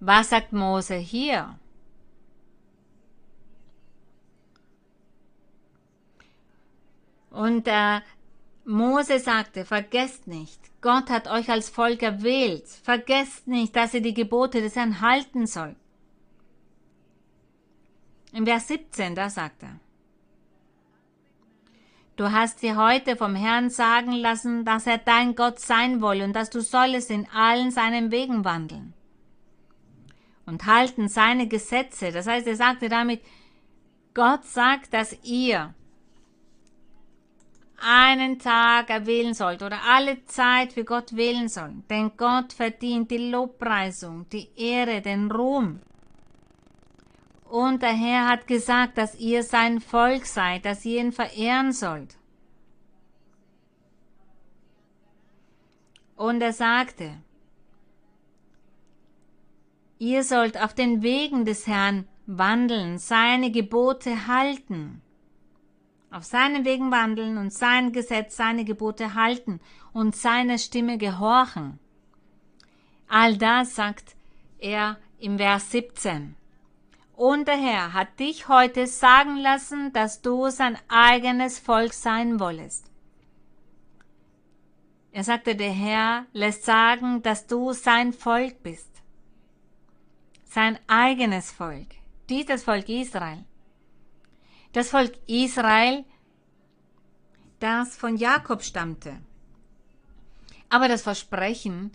[0.00, 1.58] Was sagt Mose hier?
[7.30, 8.00] Und äh,
[8.70, 12.68] Mose sagte, vergesst nicht, Gott hat euch als Volk erwählt.
[12.68, 15.76] Vergesst nicht, dass ihr die Gebote des Herrn halten sollt.
[18.32, 19.80] In Vers 17, da sagt er,
[22.14, 26.34] Du hast dir heute vom Herrn sagen lassen, dass er dein Gott sein wolle und
[26.34, 28.92] dass du sollest in allen seinen Wegen wandeln
[30.46, 32.12] und halten seine Gesetze.
[32.12, 33.22] Das heißt, er sagte damit,
[34.14, 35.74] Gott sagt, dass ihr
[37.80, 41.90] einen Tag erwählen sollt oder alle Zeit für Gott wählen sollt.
[41.90, 45.80] Denn Gott verdient die Lobpreisung, die Ehre, den Ruhm.
[47.44, 52.16] Und der Herr hat gesagt, dass ihr sein Volk seid, dass ihr ihn verehren sollt.
[56.16, 57.16] Und er sagte,
[60.00, 65.02] Ihr sollt auf den Wegen des Herrn wandeln, seine Gebote halten.
[66.10, 69.60] Auf seinen Wegen wandeln und sein Gesetz, seine Gebote halten
[69.92, 71.78] und seiner Stimme gehorchen.
[73.08, 74.16] All das sagt
[74.58, 76.34] er im Vers 17.
[77.16, 82.90] Und der Herr hat dich heute sagen lassen, dass du sein eigenes Volk sein wollest.
[85.12, 88.90] Er sagte, der Herr lässt sagen, dass du sein Volk bist
[90.50, 91.86] sein eigenes Volk,
[92.28, 93.44] dieses Volk Israel.
[94.72, 96.04] Das Volk Israel,
[97.58, 99.18] das von Jakob stammte.
[100.68, 101.90] Aber das Versprechen,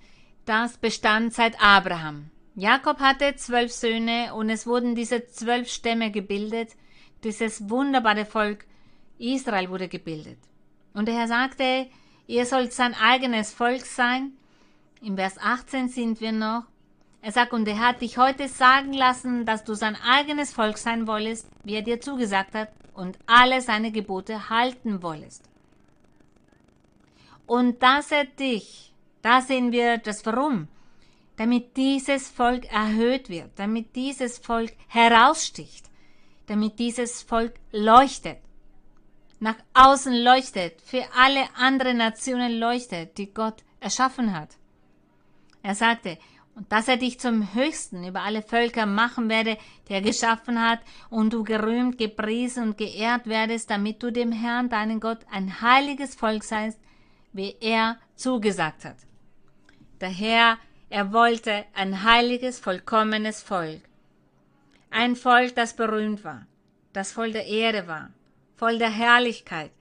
[0.46, 2.30] das bestand seit Abraham.
[2.56, 6.76] Jakob hatte zwölf Söhne und es wurden diese zwölf Stämme gebildet.
[7.24, 8.66] Dieses wunderbare Volk
[9.18, 10.38] Israel wurde gebildet.
[10.94, 11.88] Und der Herr sagte,
[12.28, 14.34] ihr sollt sein eigenes Volk sein.
[15.02, 16.66] Im Vers 18 sind wir noch.
[17.26, 21.08] Er sagt, und er hat dich heute sagen lassen, dass du sein eigenes Volk sein
[21.08, 25.44] wollest, wie er dir zugesagt hat, und alle seine Gebote halten wollest.
[27.48, 30.68] Und dass er dich, da sehen wir das Warum,
[31.36, 35.90] damit dieses Volk erhöht wird, damit dieses Volk heraussticht,
[36.46, 38.38] damit dieses Volk leuchtet,
[39.40, 44.50] nach außen leuchtet, für alle anderen Nationen leuchtet, die Gott erschaffen hat.
[45.64, 46.20] Er sagte,
[46.56, 49.58] und dass er dich zum Höchsten über alle Völker machen werde,
[49.90, 55.00] der geschaffen hat, und du gerühmt, gepriesen und geehrt werdest, damit du dem Herrn, deinen
[55.00, 56.80] Gott, ein heiliges Volk seist,
[57.34, 58.98] wie er zugesagt hat.
[60.00, 60.58] Der Herr
[60.90, 63.82] Er wollte ein heiliges, vollkommenes Volk.
[64.92, 66.46] Ein Volk, das berühmt war,
[66.94, 68.12] das voll der Erde war,
[68.56, 69.72] voll der Herrlichkeit.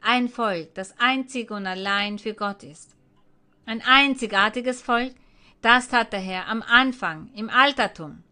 [0.00, 2.96] Ein Volk, das einzig und allein für Gott ist.
[3.66, 5.14] Ein einzigartiges Volk,
[5.64, 8.22] das tat der Herr am Anfang, im Altertum.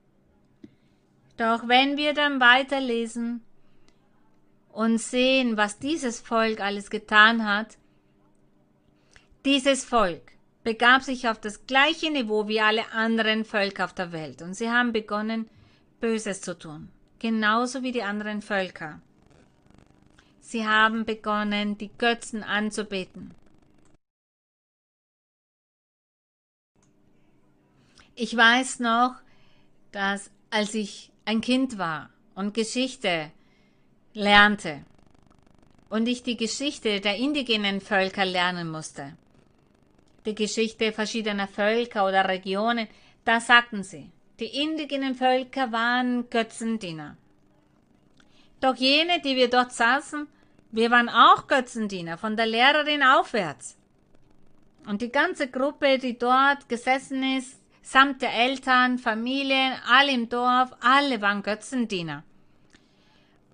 [1.36, 3.42] Doch wenn wir dann weiterlesen
[4.70, 7.78] und sehen, was dieses Volk alles getan hat,
[9.44, 14.42] dieses Volk begab sich auf das gleiche Niveau wie alle anderen Völker auf der Welt
[14.42, 15.48] und sie haben begonnen,
[16.00, 19.00] Böses zu tun, genauso wie die anderen Völker.
[20.40, 23.34] Sie haben begonnen, die Götzen anzubeten.
[28.14, 29.14] Ich weiß noch,
[29.90, 33.30] dass als ich ein Kind war und Geschichte
[34.12, 34.84] lernte
[35.88, 39.16] und ich die Geschichte der indigenen Völker lernen musste,
[40.26, 42.86] die Geschichte verschiedener Völker oder Regionen,
[43.24, 47.16] da sagten sie, die indigenen Völker waren Götzendiener.
[48.60, 50.28] Doch jene, die wir dort saßen,
[50.70, 53.76] wir waren auch Götzendiener, von der Lehrerin aufwärts.
[54.86, 60.72] Und die ganze Gruppe, die dort gesessen ist, samt der Eltern, Familien, alle im Dorf,
[60.80, 62.24] alle waren Götzendiener.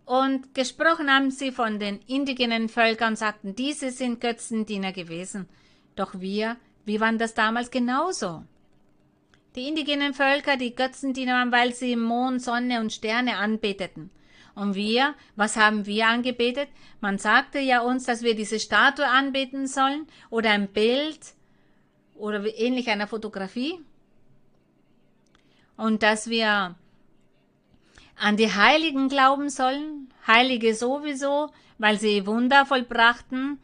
[0.04, 5.48] Und gesprochen haben sie von den indigenen Völkern, sagten, diese sind Götzendiener gewesen.
[5.96, 8.44] Doch wir, wie waren das damals genauso?
[9.54, 14.10] Die indigenen Völker, die Götzendiener waren, weil sie Mond, Sonne und Sterne anbeteten.
[14.54, 16.68] Und wir, was haben wir angebetet?
[17.00, 21.20] Man sagte ja uns, dass wir diese Statue anbeten sollen oder ein Bild
[22.14, 23.78] oder ähnlich einer Fotografie.
[25.78, 26.74] Und dass wir
[28.16, 33.58] an die Heiligen glauben sollen, Heilige sowieso, weil sie Wunder vollbrachten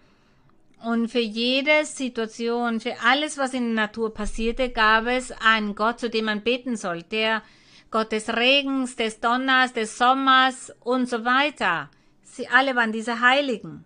[0.82, 5.98] und für jede Situation, für alles, was in der Natur passierte, gab es einen Gott,
[5.98, 7.02] zu dem man beten soll.
[7.02, 7.42] Der
[7.90, 11.90] Gott des Regens, des Donners, des Sommers und so weiter.
[12.22, 13.84] Sie alle waren diese Heiligen.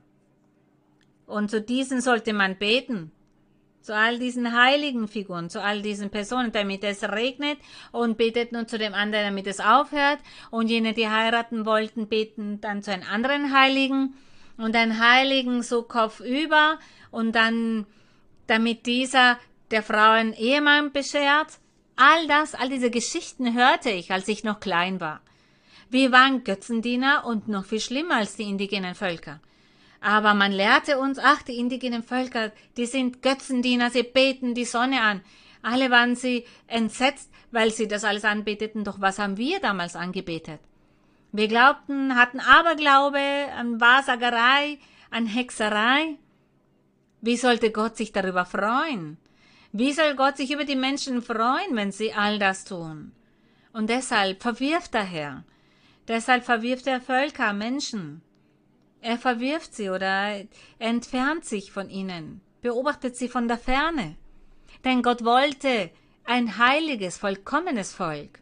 [1.27, 3.11] Und zu diesen sollte man beten.
[3.88, 7.57] Zu all diesen heiligen Figuren, zu all diesen Personen, damit es regnet
[7.90, 10.18] und betet nun zu dem anderen, damit es aufhört.
[10.51, 14.12] Und jene, die heiraten wollten, beten dann zu einem anderen Heiligen
[14.59, 16.79] und einen Heiligen so kopfüber
[17.11, 17.87] und dann,
[18.46, 19.38] damit dieser
[19.70, 21.59] der Frau einen Ehemann beschert.
[21.96, 25.22] All das, all diese Geschichten hörte ich, als ich noch klein war.
[25.88, 29.40] Wir waren Götzendiener und noch viel schlimmer als die indigenen Völker.
[30.01, 35.01] Aber man lehrte uns, ach, die indigenen Völker, die sind Götzendiener, sie beten die Sonne
[35.01, 35.23] an.
[35.63, 38.85] Alle waren sie entsetzt, weil sie das alles anbeteten.
[38.85, 40.61] Doch was haben wir damals angebetet?
[41.33, 44.79] Wir glaubten, hatten Aberglaube an Wahrsagerei,
[45.11, 46.17] an Hexerei.
[47.21, 49.19] Wie sollte Gott sich darüber freuen?
[49.73, 53.13] Wie soll Gott sich über die Menschen freuen, wenn sie all das tun?
[53.73, 55.45] Und deshalb verwirft der Herr.
[56.07, 58.23] Deshalb verwirft er Völker, Menschen.
[59.01, 60.43] Er verwirft sie oder
[60.79, 64.17] entfernt sich von ihnen, beobachtet sie von der Ferne.
[64.85, 65.91] Denn Gott wollte
[66.25, 68.41] ein heiliges, vollkommenes Volk.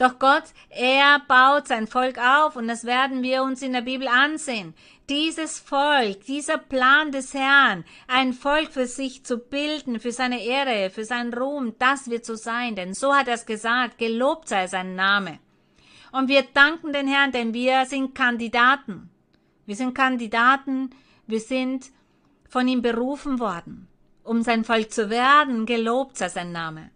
[0.00, 4.08] Doch Gott, er baut sein Volk auf und das werden wir uns in der Bibel
[4.08, 4.72] ansehen.
[5.10, 10.88] Dieses Volk, dieser Plan des Herrn, ein Volk für sich zu bilden, für seine Ehre,
[10.88, 14.68] für seinen Ruhm, das wird so sein, denn so hat er es gesagt, gelobt sei
[14.68, 15.38] sein Name.
[16.12, 19.10] Und wir danken den Herrn, denn wir sind Kandidaten.
[19.66, 20.90] Wir sind Kandidaten,
[21.26, 21.90] wir sind
[22.48, 23.86] von ihm berufen worden,
[24.24, 26.90] um sein Volk zu werden, gelobt sei sein Name.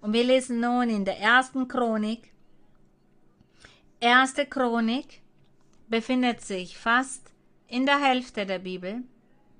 [0.00, 2.32] Und wir lesen nun in der ersten Chronik.
[4.00, 5.20] Erste Chronik
[5.88, 7.32] befindet sich fast
[7.66, 9.02] in der Hälfte der Bibel,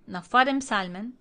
[0.06, 1.18] noch vor dem Psalmen.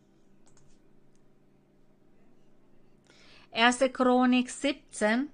[3.52, 5.30] Erste Chronik 17.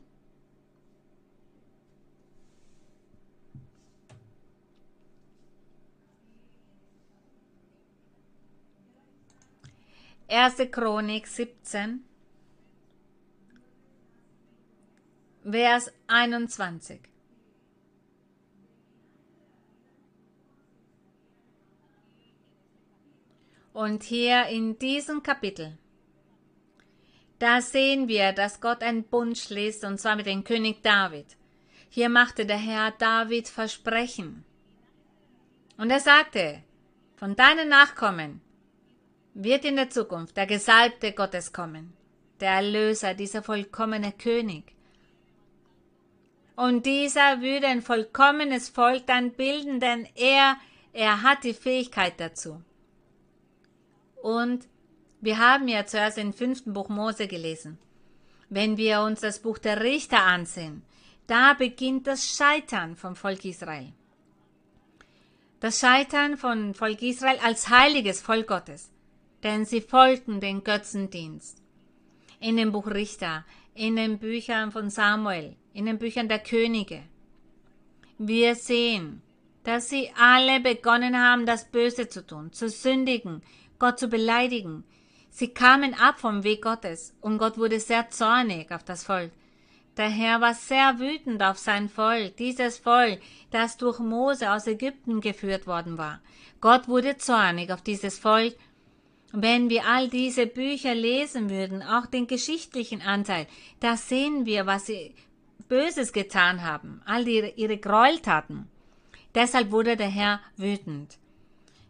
[10.27, 12.03] Erste Chronik 17.
[15.43, 17.01] Vers 21.
[23.73, 25.77] Und hier in diesem Kapitel,
[27.39, 31.35] da sehen wir, dass Gott einen Bund schließt, und zwar mit dem König David.
[31.89, 34.45] Hier machte der Herr David Versprechen.
[35.77, 36.63] Und er sagte,
[37.17, 38.41] von deinen Nachkommen
[39.33, 41.93] wird in der Zukunft der Gesalbte Gottes kommen,
[42.39, 44.75] der Erlöser, dieser vollkommene König.
[46.55, 50.57] Und dieser würde ein vollkommenes Volk dann bilden, denn er,
[50.91, 52.61] er hat die Fähigkeit dazu.
[54.21, 54.67] Und
[55.23, 57.77] Wir haben ja zuerst den fünften Buch Mose gelesen.
[58.49, 60.83] Wenn wir uns das Buch der Richter ansehen,
[61.27, 63.93] da beginnt das Scheitern vom Volk Israel.
[65.61, 68.91] Das Scheitern von Volk Israel als heiliges Volk Gottes,
[69.43, 71.61] denn sie folgten den Götzendienst.
[72.39, 77.03] In dem Buch Richter, in den Büchern von Samuel, in den Büchern der Könige.
[78.17, 79.21] Wir sehen,
[79.63, 83.41] dass sie alle begonnen haben, das Böse zu tun, zu sündigen,
[83.79, 84.83] Gott zu beleidigen,
[85.35, 89.31] Sie kamen ab vom Weg Gottes und Gott wurde sehr zornig auf das Volk.
[89.97, 93.19] Der Herr war sehr wütend auf sein Volk, dieses Volk,
[93.49, 96.21] das durch Mose aus Ägypten geführt worden war.
[96.61, 98.55] Gott wurde zornig auf dieses Volk.
[99.35, 103.47] Wenn wir all diese Bücher lesen würden, auch den geschichtlichen Anteil,
[103.79, 105.15] da sehen wir, was sie
[105.67, 108.69] Böses getan haben, all ihre, ihre Gräueltaten.
[109.33, 111.17] Deshalb wurde der Herr wütend.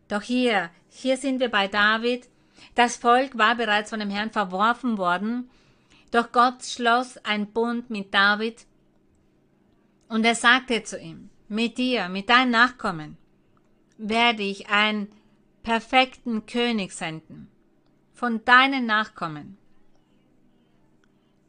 [0.08, 2.30] Doch hier, hier sind wir bei David,
[2.76, 5.50] das Volk war bereits von dem Herrn verworfen worden,
[6.12, 8.66] doch Gott schloss ein Bund mit David
[10.08, 13.18] und er sagte zu ihm, mit dir, mit deinen Nachkommen,
[13.98, 15.10] werde ich einen
[15.64, 17.48] perfekten König senden,
[18.14, 19.58] von deinen Nachkommen.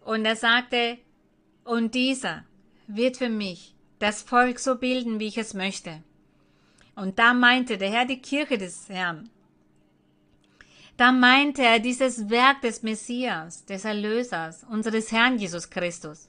[0.00, 0.98] Und er sagte,
[1.64, 2.44] und dieser
[2.86, 6.02] wird für mich das Volk so bilden, wie ich es möchte.
[6.94, 9.28] Und da meinte der Herr die Kirche des Herrn.
[10.96, 16.28] Da meinte er dieses Werk des Messias, des Erlösers, unseres Herrn Jesus Christus.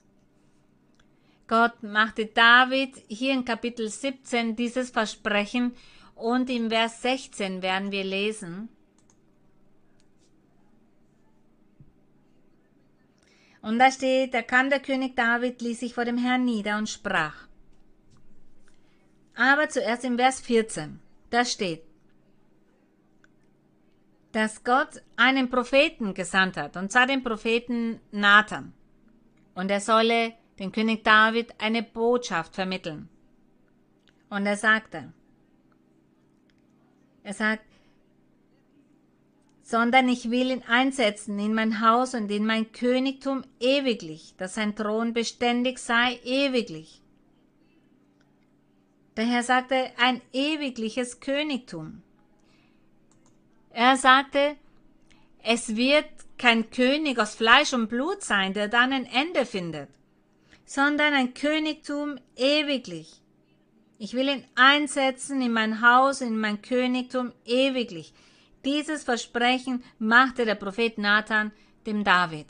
[1.46, 5.72] Gott machte David hier in Kapitel 17 dieses Versprechen
[6.16, 8.68] und im Vers 16 werden wir lesen.
[13.62, 16.88] Und da steht, da kam der König David, ließ sich vor dem Herrn nieder und
[16.88, 17.46] sprach.
[19.34, 21.00] Aber zuerst im Vers 14,
[21.30, 21.82] da steht,
[24.32, 28.72] dass Gott einen Propheten gesandt hat, und zwar den Propheten Nathan.
[29.54, 33.08] Und er solle den König David eine Botschaft vermitteln.
[34.30, 35.12] Und er sagte,
[37.26, 37.64] er sagt,
[39.64, 44.76] sondern ich will ihn einsetzen in mein Haus und in mein Königtum ewiglich, dass sein
[44.76, 47.02] Thron beständig sei ewiglich.
[49.16, 52.00] Der Herr sagte, ein ewigliches Königtum.
[53.70, 54.54] Er sagte,
[55.42, 56.08] es wird
[56.38, 59.88] kein König aus Fleisch und Blut sein, der dann ein Ende findet,
[60.64, 63.20] sondern ein Königtum ewiglich.
[63.98, 68.12] Ich will ihn einsetzen in mein Haus, in mein Königtum ewiglich.
[68.64, 71.52] Dieses Versprechen machte der Prophet Nathan
[71.86, 72.46] dem David.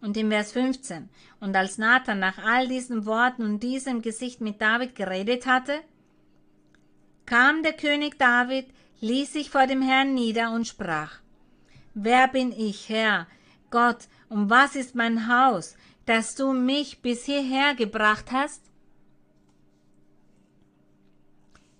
[0.00, 1.08] Und im Vers 15.
[1.40, 5.80] Und als Nathan nach all diesen Worten und diesem Gesicht mit David geredet hatte,
[7.26, 8.66] kam der König David
[9.00, 11.20] ließ sich vor dem Herrn nieder und sprach,
[11.94, 13.26] Wer bin ich, Herr,
[13.70, 18.69] Gott, und was ist mein Haus, dass du mich bis hierher gebracht hast?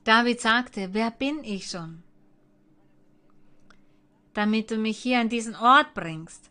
[0.05, 2.03] David sagte, wer bin ich schon?
[4.35, 6.51] Damit du mich hier an diesen Ort bringst.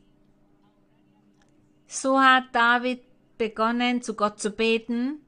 [1.87, 3.01] So hat David
[3.37, 5.19] begonnen, zu Gott zu beten,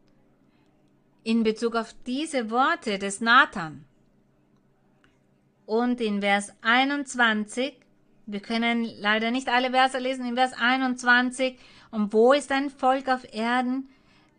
[1.23, 3.85] in Bezug auf diese Worte des Nathan.
[5.65, 7.73] Und in Vers 21,
[8.25, 11.57] wir können leider nicht alle Verse lesen, in Vers 21,
[11.91, 13.89] und wo ist ein Volk auf Erden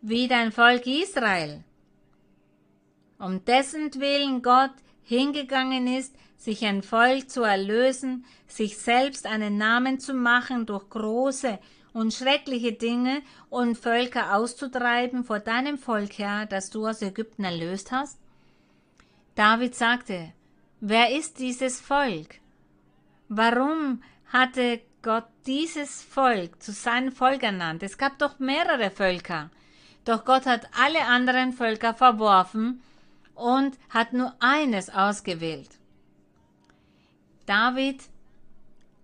[0.01, 1.63] wie dein Volk Israel?
[3.23, 10.01] Um dessen Willen Gott hingegangen ist, sich ein Volk zu erlösen, sich selbst einen Namen
[10.01, 11.57] zu machen durch große
[11.93, 17.93] und schreckliche Dinge und Völker auszutreiben vor deinem Volk her, das du aus Ägypten erlöst
[17.93, 18.19] hast?
[19.35, 20.33] David sagte,
[20.81, 22.41] Wer ist dieses Volk?
[23.29, 24.03] Warum
[24.33, 27.83] hatte Gott dieses Volk zu seinem Volk ernannt?
[27.83, 29.49] Es gab doch mehrere Völker.
[30.03, 32.81] Doch Gott hat alle anderen Völker verworfen
[33.35, 35.69] und hat nur eines ausgewählt.
[37.45, 38.03] David,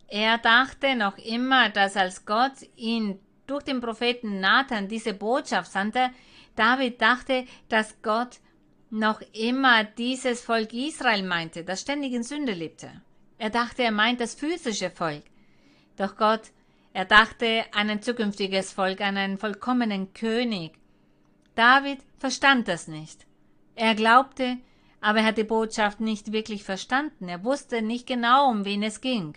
[0.07, 6.11] er dachte noch immer, dass als Gott ihn durch den Propheten Nathan diese Botschaft sandte,
[6.55, 8.39] David dachte, dass Gott
[8.89, 12.89] noch immer dieses Volk Israel meinte, das ständig in Sünde lebte.
[13.37, 15.23] Er dachte, er meint das physische Volk.
[15.95, 16.51] Doch Gott,
[16.93, 20.73] er dachte an ein zukünftiges Volk, an einen vollkommenen König.
[21.55, 23.25] David verstand das nicht.
[23.79, 24.57] Er glaubte,
[24.99, 27.29] aber er hat die Botschaft nicht wirklich verstanden.
[27.29, 29.35] Er wusste nicht genau, um wen es ging.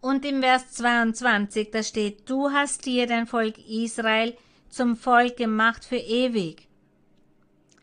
[0.00, 4.36] Und im Vers 22, da steht, du hast dir dein Volk Israel
[4.68, 6.68] zum Volk gemacht für ewig.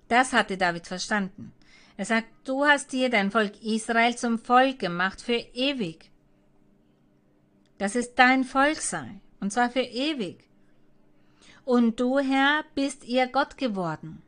[0.07, 1.51] Das hatte David verstanden.
[1.97, 6.09] Er sagt, du hast hier dein Volk Israel zum Volk gemacht für ewig.
[7.79, 10.37] Dass es dein Volk sei, und zwar für ewig.
[11.65, 14.21] Und du, Herr, bist ihr Gott geworden.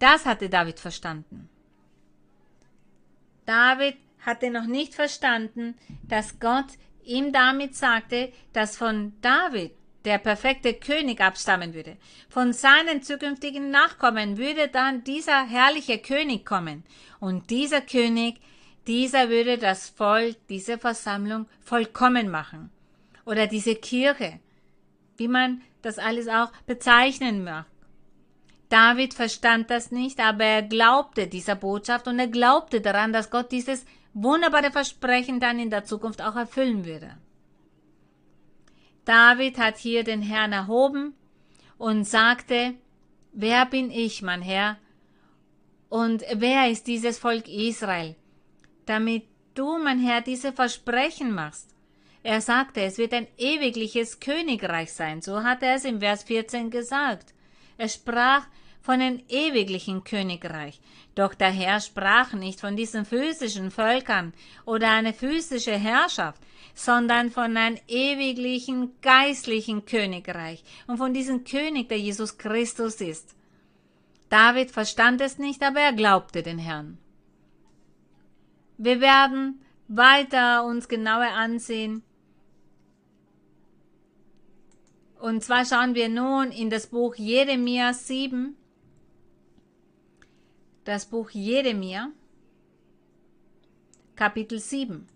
[0.00, 1.48] Das hatte David verstanden.
[3.46, 5.76] David hatte noch nicht verstanden,
[6.08, 6.66] dass Gott
[7.04, 9.72] ihm damit sagte, dass von David
[10.04, 11.98] der perfekte König abstammen würde.
[12.30, 16.84] Von seinen zukünftigen Nachkommen würde dann dieser herrliche König kommen.
[17.18, 18.40] Und dieser König,
[18.86, 22.70] dieser würde das Volk, diese Versammlung vollkommen machen.
[23.26, 24.40] Oder diese Kirche,
[25.18, 27.66] wie man das alles auch bezeichnen mag.
[28.70, 33.50] David verstand das nicht, aber er glaubte dieser Botschaft und er glaubte daran, dass Gott
[33.52, 37.18] dieses wunderbare Versprechen dann in der Zukunft auch erfüllen würde.
[39.04, 41.14] David hat hier den Herrn erhoben
[41.78, 42.74] und sagte,
[43.32, 44.78] Wer bin ich, mein Herr?
[45.88, 48.16] Und wer ist dieses Volk Israel?
[48.86, 51.74] Damit du, mein Herr, diese Versprechen machst.
[52.22, 56.70] Er sagte, es wird ein ewigliches Königreich sein, so hat er es im Vers 14
[56.70, 57.32] gesagt.
[57.78, 58.46] Er sprach
[58.80, 60.80] von einem ewiglichen Königreich.
[61.14, 64.32] Doch der Herr sprach nicht von diesen physischen Völkern
[64.64, 66.42] oder eine physische Herrschaft,
[66.74, 73.34] sondern von einem ewiglichen geistlichen Königreich und von diesem König, der Jesus Christus ist.
[74.28, 76.98] David verstand es nicht, aber er glaubte den Herrn.
[78.78, 82.02] Wir werden weiter uns genauer ansehen.
[85.20, 88.56] Und zwar schauen wir nun in das Buch Jeremia 7,
[90.90, 92.10] das Buch Jeremia,
[94.16, 95.06] Kapitel 7.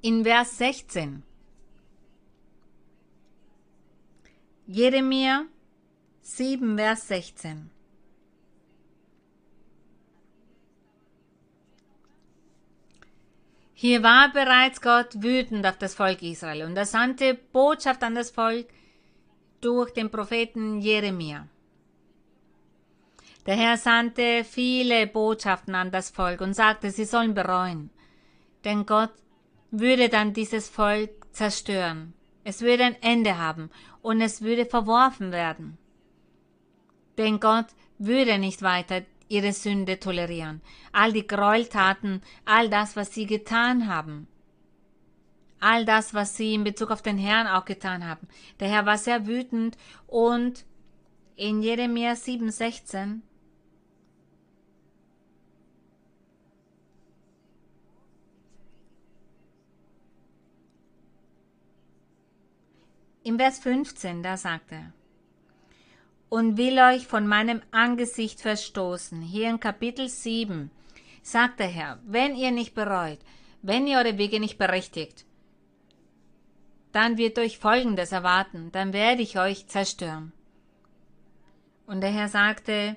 [0.00, 1.22] In Vers 16.
[4.66, 5.44] Jeremia
[6.22, 7.79] 7, Vers 16.
[13.82, 18.30] Hier war bereits Gott wütend auf das Volk Israel und er sandte Botschaft an das
[18.30, 18.68] Volk
[19.62, 21.48] durch den Propheten Jeremia.
[23.46, 27.88] Der Herr sandte viele Botschaften an das Volk und sagte, sie sollen bereuen,
[28.66, 29.14] denn Gott
[29.70, 32.12] würde dann dieses Volk zerstören.
[32.44, 33.70] Es würde ein Ende haben
[34.02, 35.78] und es würde verworfen werden.
[37.16, 39.00] Denn Gott würde nicht weiter
[39.30, 40.60] ihre Sünde tolerieren,
[40.92, 44.26] all die Gräueltaten, all das, was sie getan haben.
[45.60, 48.26] All das, was sie in Bezug auf den Herrn auch getan haben.
[48.58, 49.76] Der Herr war sehr wütend
[50.06, 50.64] und
[51.36, 53.20] in Jeremia 7,16
[63.22, 64.92] Im Vers 15, da sagt er,
[66.30, 69.20] und will euch von meinem Angesicht verstoßen.
[69.20, 70.70] Hier in Kapitel 7
[71.22, 73.18] sagt der Herr, wenn ihr nicht bereut,
[73.62, 75.26] wenn ihr eure Wege nicht berichtigt,
[76.92, 80.32] dann wird euch Folgendes erwarten, dann werde ich euch zerstören.
[81.86, 82.96] Und der Herr sagte,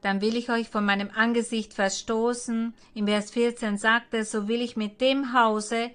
[0.00, 2.74] dann will ich euch von meinem Angesicht verstoßen.
[2.94, 5.90] Im Vers 14 sagt er, so will ich mit dem Hause,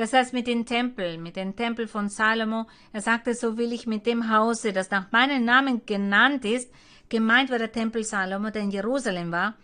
[0.00, 2.66] das heißt mit dem Tempel, mit dem Tempel von Salomo.
[2.90, 6.72] Er sagte, so will ich mit dem Hause, das nach meinem Namen genannt ist,
[7.10, 9.56] gemeint war der Tempel Salomo, der in Jerusalem war,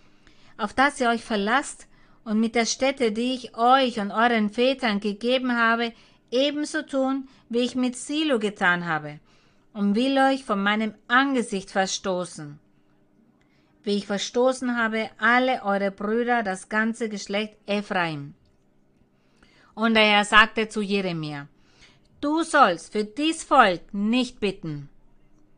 [0.58, 1.88] auf das ihr euch verlasst
[2.24, 5.94] und mit der Stätte, die ich euch und euren Vätern gegeben habe,
[6.30, 9.20] ebenso tun, wie ich mit Silo getan habe,
[9.72, 12.58] und will euch von meinem Angesicht verstoßen.
[13.84, 18.34] Wie ich verstoßen habe alle eure Brüder, das ganze Geschlecht Ephraim.
[19.76, 21.48] Und der Herr sagte zu Jeremia,
[22.22, 24.88] Du sollst für dies Volk nicht bitten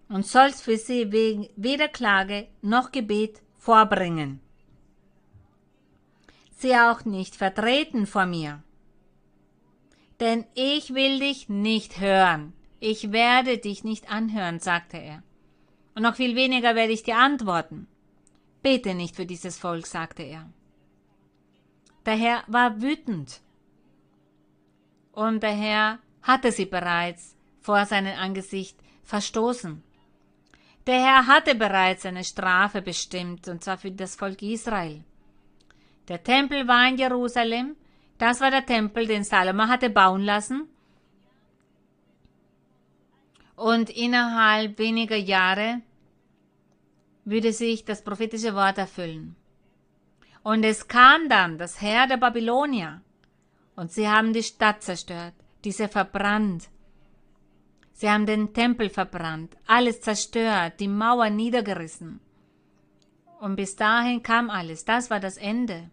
[0.08, 1.12] und sollst für sie
[1.54, 4.40] weder Klage noch Gebet vorbringen.
[6.50, 8.60] Sie auch nicht vertreten vor mir.
[10.18, 12.54] Denn ich will dich nicht hören.
[12.80, 15.22] Ich werde dich nicht anhören, sagte er.
[15.94, 17.86] Und noch viel weniger werde ich dir antworten.
[18.62, 20.50] Bete nicht für dieses Volk, sagte er.
[22.04, 23.40] Der Herr war wütend
[25.18, 29.82] und der Herr hatte sie bereits vor seinem Angesicht verstoßen.
[30.86, 35.02] Der Herr hatte bereits eine Strafe bestimmt, und zwar für das Volk Israel.
[36.06, 37.74] Der Tempel war in Jerusalem,
[38.16, 40.68] das war der Tempel, den Salomo hatte bauen lassen,
[43.56, 45.82] und innerhalb weniger Jahre
[47.24, 49.34] würde sich das prophetische Wort erfüllen.
[50.44, 53.02] Und es kam dann das Herr der Babylonier
[53.79, 56.68] Und sie haben die Stadt zerstört, diese verbrannt.
[57.93, 62.18] Sie haben den Tempel verbrannt, alles zerstört, die Mauer niedergerissen.
[63.39, 65.91] Und bis dahin kam alles, das war das Ende.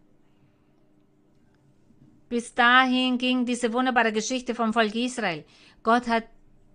[2.28, 5.44] Bis dahin ging diese wunderbare Geschichte vom Volk Israel.
[5.84, 6.24] Gott hat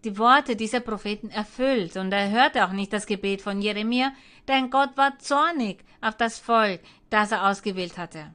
[0.06, 4.14] die Worte dieser Propheten erfüllt und er hörte auch nicht das Gebet von Jeremia,
[4.48, 8.34] denn Gott war zornig auf das Volk, das er ausgewählt hatte.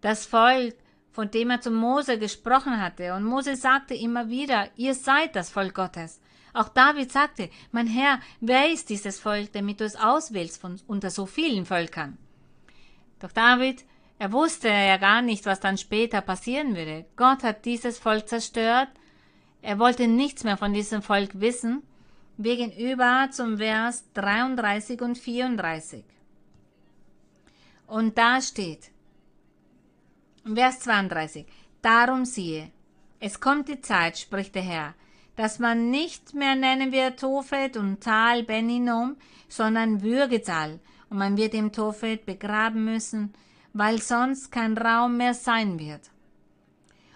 [0.00, 0.74] Das Volk,
[1.18, 5.50] von dem er zu Mose gesprochen hatte, und Mose sagte immer wieder, ihr seid das
[5.50, 6.20] Volk Gottes.
[6.54, 11.10] Auch David sagte, mein Herr, wer ist dieses Volk, damit du es auswählst von unter
[11.10, 12.18] so vielen Völkern?
[13.18, 13.84] Doch David
[14.20, 17.04] er wusste ja gar nicht, was dann später passieren würde.
[17.16, 18.90] Gott hat dieses Volk zerstört.
[19.60, 21.82] Er wollte nichts mehr von diesem Volk wissen.
[22.36, 26.04] Wir gehen über zum Vers 33 und 34.
[27.88, 28.92] Und da steht,
[30.54, 31.46] Vers 32,
[31.82, 32.70] Darum siehe,
[33.20, 34.94] es kommt die Zeit, spricht der Herr,
[35.36, 39.16] dass man nicht mehr nennen wird Tophet und Tal Beninom,
[39.48, 40.80] sondern Würgetal,
[41.10, 43.32] und man wird im Tophet begraben müssen,
[43.72, 46.10] weil sonst kein Raum mehr sein wird.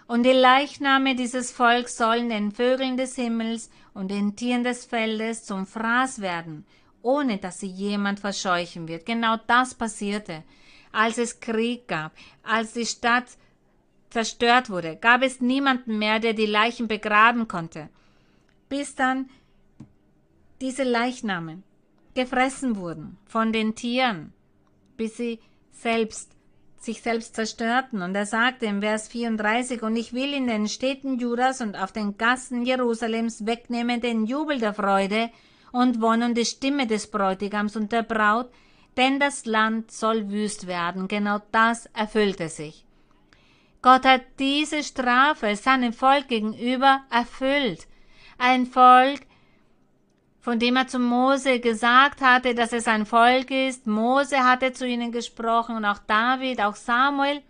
[0.07, 5.43] Und die Leichname dieses Volks sollen den Vögeln des Himmels und den Tieren des Feldes
[5.45, 6.65] zum Fraß werden,
[7.01, 9.05] ohne dass sie jemand verscheuchen wird.
[9.05, 10.43] Genau das passierte.
[10.93, 12.13] Als es Krieg gab,
[12.43, 13.25] als die Stadt
[14.11, 17.89] zerstört wurde, gab es niemanden mehr, der die Leichen begraben konnte,
[18.69, 19.29] bis dann
[20.61, 21.63] diese Leichname
[22.13, 24.33] gefressen wurden von den Tieren,
[24.95, 25.39] bis sie
[25.71, 26.31] selbst
[26.77, 28.01] sich selbst zerstörten.
[28.01, 31.91] Und er sagte im Vers 34, und ich will in den Städten Judas und auf
[31.91, 35.31] den Gassen Jerusalems wegnehmen den Jubel der Freude
[35.71, 38.49] und wonnen die Stimme des Bräutigams und der Braut,
[38.97, 41.07] denn das Land soll wüst werden.
[41.07, 42.85] Genau das erfüllte sich.
[43.81, 47.87] Gott hat diese Strafe seinem Volk gegenüber erfüllt.
[48.37, 49.21] Ein Volk,
[50.39, 53.85] von dem er zu Mose gesagt hatte, dass es ein Volk ist.
[53.85, 57.41] Mose hatte zu ihnen gesprochen und auch David, auch Samuel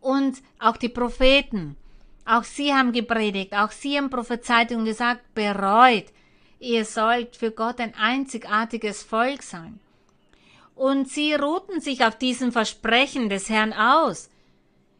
[0.00, 1.76] und auch die Propheten.
[2.24, 6.06] Auch sie haben gepredigt, auch sie haben prophezeit und gesagt, bereut,
[6.60, 9.80] ihr sollt für Gott ein einzigartiges Volk sein.
[10.78, 14.30] Und sie ruhten sich auf diesem Versprechen des Herrn aus.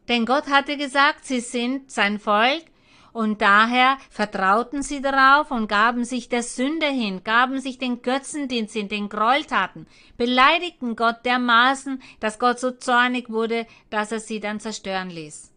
[0.08, 2.64] Denn Gott hatte gesagt, sie sind sein Volk
[3.12, 8.74] und daher vertrauten sie darauf und gaben sich der Sünde hin, gaben sich den Götzendienst
[8.74, 14.58] in den Gräueltaten, beleidigten Gott dermaßen, dass Gott so zornig wurde, dass er sie dann
[14.58, 15.52] zerstören ließ.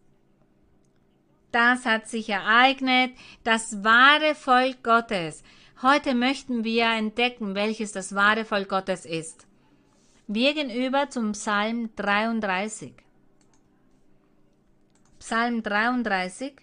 [1.50, 3.10] Das hat sich ereignet,
[3.42, 5.42] das wahre Volk Gottes.
[5.82, 9.48] Heute möchten wir entdecken, welches das wahre Volk Gottes ist.
[10.26, 12.94] Wir gehen über zum Psalm 33.
[15.18, 16.54] Psalm 33.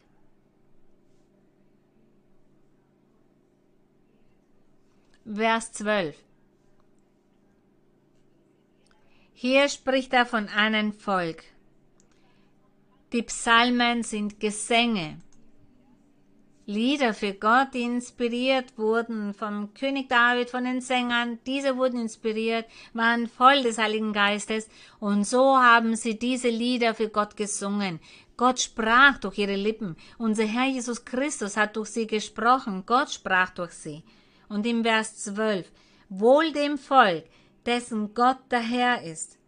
[5.25, 6.15] Vers 12.
[9.33, 11.43] Hier spricht er von einem Volk.
[13.13, 15.19] Die Psalmen sind Gesänge,
[16.69, 21.39] Lieder für Gott, inspiriert wurden vom König David, von den Sängern.
[21.47, 27.09] Diese wurden inspiriert, waren voll des Heiligen Geistes und so haben sie diese Lieder für
[27.09, 27.99] Gott gesungen.
[28.37, 29.95] Gott sprach durch ihre Lippen.
[30.19, 32.83] Unser Herr Jesus Christus hat durch sie gesprochen.
[32.85, 34.03] Gott sprach durch sie.
[34.47, 35.71] Und im Vers 12,
[36.09, 37.25] wohl dem Volk,
[37.65, 39.39] dessen Gott der Herr ist,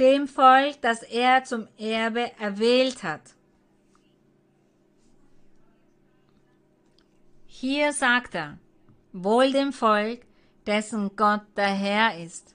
[0.00, 3.35] dem Volk, das er zum Erbe erwählt hat.
[7.60, 8.58] Hier sagt er,
[9.12, 10.20] wohl dem Volk,
[10.66, 12.54] dessen Gott der Herr ist.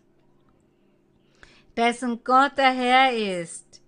[1.76, 3.82] Dessen Gott der Herr ist.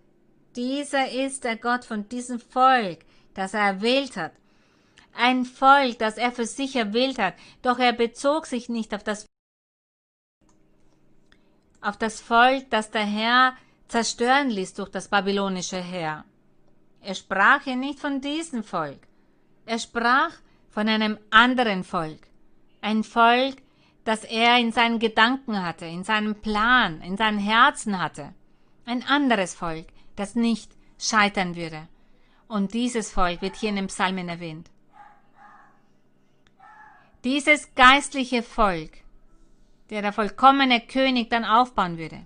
[0.55, 2.99] Dieser ist der Gott von diesem Volk,
[3.33, 4.33] das er erwählt hat
[5.15, 9.25] ein Volk, das er für sich erwählt hat, doch er bezog sich nicht auf das
[11.81, 13.57] auf das Volk, das der Herr
[13.89, 16.23] zerstören ließ durch das babylonische Heer.
[17.01, 18.99] Er sprach hier nicht von diesem Volk.
[19.65, 20.31] Er sprach
[20.73, 22.27] von einem anderen Volk.
[22.81, 23.57] Ein Volk,
[24.05, 28.33] das er in seinen Gedanken hatte, in seinem Plan, in seinem Herzen hatte.
[28.85, 31.87] Ein anderes Volk, das nicht scheitern würde.
[32.47, 34.71] Und dieses Volk wird hier in den Psalmen erwähnt.
[37.23, 38.97] Dieses geistliche Volk,
[39.91, 42.25] der der vollkommene König dann aufbauen würde.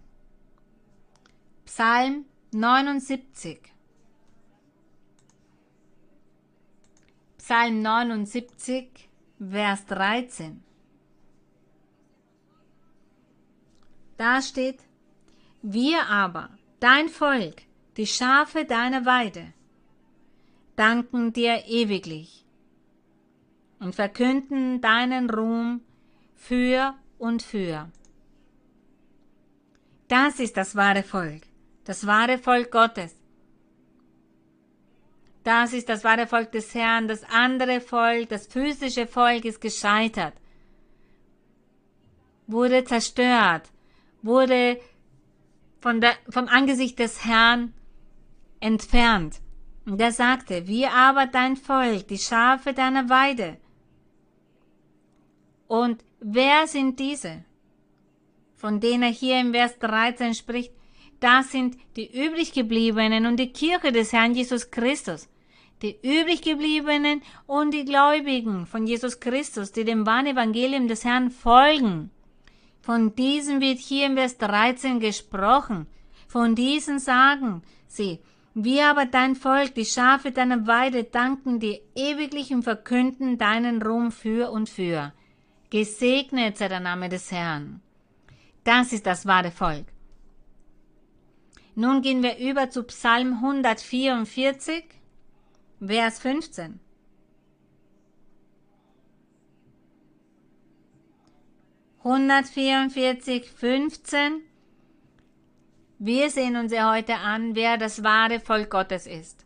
[1.66, 3.60] Psalm 79.
[7.48, 9.08] Psalm 79,
[9.40, 10.62] Vers 13.
[14.18, 14.82] Da steht,
[15.62, 16.50] wir aber,
[16.82, 17.62] dein Volk,
[17.96, 19.54] die Schafe deiner Weide,
[20.76, 22.46] danken dir ewiglich
[23.80, 25.80] und verkünden deinen Ruhm
[26.36, 27.90] für und für.
[30.10, 31.44] Das ist das wahre Volk,
[31.86, 33.17] das wahre Volk Gottes.
[35.48, 37.08] Das ist das wahre Volk des Herrn.
[37.08, 40.34] Das andere Volk, das physische Volk ist gescheitert,
[42.48, 43.72] wurde zerstört,
[44.22, 44.78] wurde
[45.80, 47.74] von der, vom Angesicht des Herrn
[48.60, 49.40] entfernt.
[49.86, 53.56] Und er sagte, wie aber dein Volk, die Schafe deiner Weide.
[55.68, 57.46] Und wer sind diese?
[58.58, 60.74] Von denen er hier im Vers 13 spricht,
[61.22, 65.30] das sind die übriggebliebenen und die Kirche des Herrn Jesus Christus
[65.82, 72.12] die übriggebliebenen und die Gläubigen von Jesus Christus, die dem wahren Evangelium des Herrn folgen.
[72.82, 75.88] Von diesen wird hier im Vers 13 gesprochen.
[76.28, 78.20] Von diesen sagen sie,
[78.54, 84.12] wir aber dein Volk, die Schafe deiner Weide, danken dir ewiglich und verkünden deinen Ruhm
[84.12, 85.14] für und für.
[85.70, 87.82] Gesegnet sei der Name des Herrn.
[88.64, 89.86] Das ist das wahre Volk.
[91.76, 94.97] Nun gehen wir über zu Psalm 144.
[95.80, 96.80] Vers 15.
[102.04, 104.42] Hundertvierundvierzig, fünfzehn.
[106.00, 109.46] Wir sehen uns ja heute an, wer das wahre Volk Gottes ist.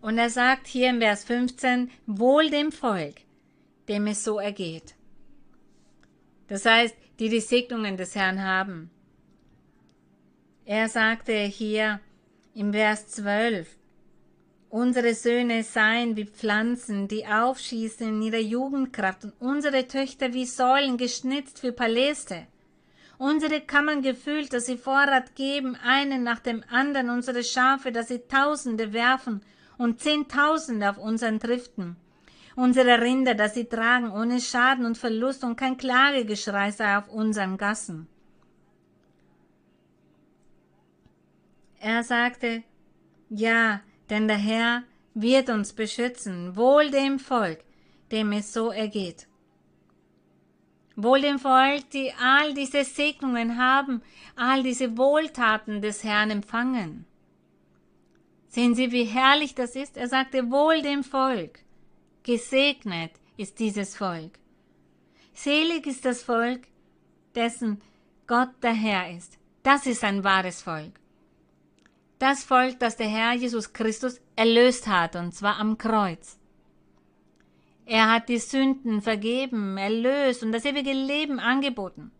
[0.00, 3.16] Und er sagt hier im Vers 15, wohl dem Volk,
[3.88, 4.94] dem es so ergeht.
[6.48, 8.90] Das heißt, die die Segnungen des Herrn haben.
[10.64, 12.00] Er sagte hier
[12.54, 13.76] im Vers 12,
[14.74, 20.96] Unsere Söhne seien wie Pflanzen, die aufschießen in ihrer Jugendkraft, und unsere Töchter wie Säulen
[20.96, 22.48] geschnitzt für Paläste.
[23.16, 28.18] Unsere Kammern gefüllt, dass sie Vorrat geben, einen nach dem anderen, unsere Schafe, dass sie
[28.26, 29.42] Tausende werfen
[29.78, 31.94] und Zehntausende auf unseren Triften.
[32.56, 37.58] Unsere Rinder, dass sie tragen ohne Schaden und Verlust und kein Klagegeschrei sei auf unseren
[37.58, 38.08] Gassen.
[41.78, 42.64] Er sagte,
[43.30, 43.80] ja,
[44.10, 44.82] denn der Herr
[45.14, 47.64] wird uns beschützen, wohl dem Volk,
[48.10, 49.26] dem es so ergeht.
[50.96, 54.02] Wohl dem Volk, die all diese Segnungen haben,
[54.36, 57.06] all diese Wohltaten des Herrn empfangen.
[58.48, 59.96] Sehen Sie, wie herrlich das ist?
[59.96, 61.58] Er sagte, wohl dem Volk.
[62.22, 64.38] Gesegnet ist dieses Volk.
[65.32, 66.68] Selig ist das Volk,
[67.34, 67.80] dessen
[68.28, 69.38] Gott der Herr ist.
[69.64, 71.00] Das ist ein wahres Volk
[72.24, 76.38] das Volk, das der Herr Jesus Christus erlöst hat, und zwar am Kreuz.
[77.84, 82.12] Er hat die Sünden vergeben, erlöst und das ewige Leben angeboten.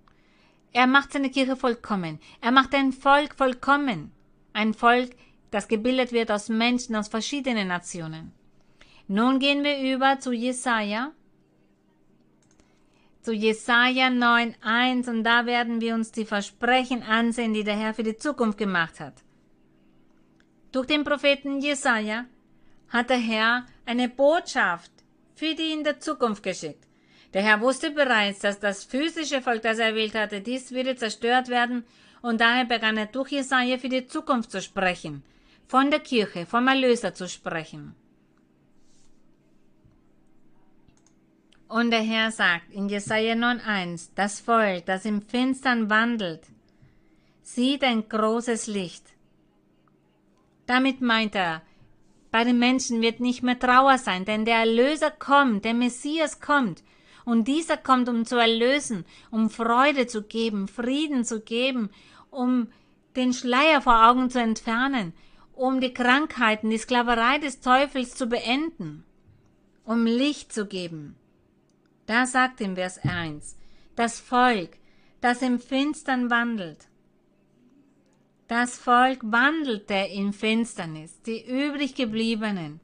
[0.75, 2.21] Er macht seine Kirche vollkommen.
[2.43, 4.13] Er macht ein Volk vollkommen.
[4.53, 5.13] Ein Volk,
[5.51, 8.33] das gebildet wird aus Menschen aus verschiedenen Nationen.
[9.09, 11.13] Nun gehen wir über zu Jesaja.
[13.23, 18.03] Zu Jesaja 9,1 und da werden wir uns die Versprechen ansehen, die der Herr für
[18.03, 19.24] die Zukunft gemacht hat.
[20.75, 22.25] Durch den Propheten Jesaja
[22.89, 24.91] hat der Herr eine Botschaft
[25.37, 26.85] für die in der Zukunft geschickt.
[27.33, 31.49] Der Herr wusste bereits, dass das physische Volk, das er erwählt hatte, dies würde zerstört
[31.49, 31.85] werden,
[32.23, 35.23] und daher begann er durch Jesaja für die Zukunft zu sprechen,
[35.69, 37.95] von der Kirche, vom Erlöser zu sprechen.
[41.69, 46.49] Und der Herr sagt in Jesaja 9,1: Das Volk, das im Finstern wandelt,
[47.43, 49.14] sieht ein großes Licht.
[50.67, 51.63] Damit meint er,
[52.31, 56.83] bei den Menschen wird nicht mehr Trauer sein, denn der Erlöser kommt, der Messias kommt.
[57.25, 61.91] Und dieser kommt, um zu erlösen, um Freude zu geben, Frieden zu geben,
[62.31, 62.69] um
[63.17, 65.13] den Schleier vor Augen zu entfernen,
[65.53, 69.05] um die Krankheiten, die Sklaverei des Teufels zu beenden,
[69.85, 71.17] um Licht zu geben.
[72.07, 73.57] Da sagt im Vers 1,
[73.97, 74.71] das Volk,
[75.21, 76.89] das im Finstern wandelt,
[78.49, 82.81] das Volk wandelte in Finsternis, die übriggebliebenen,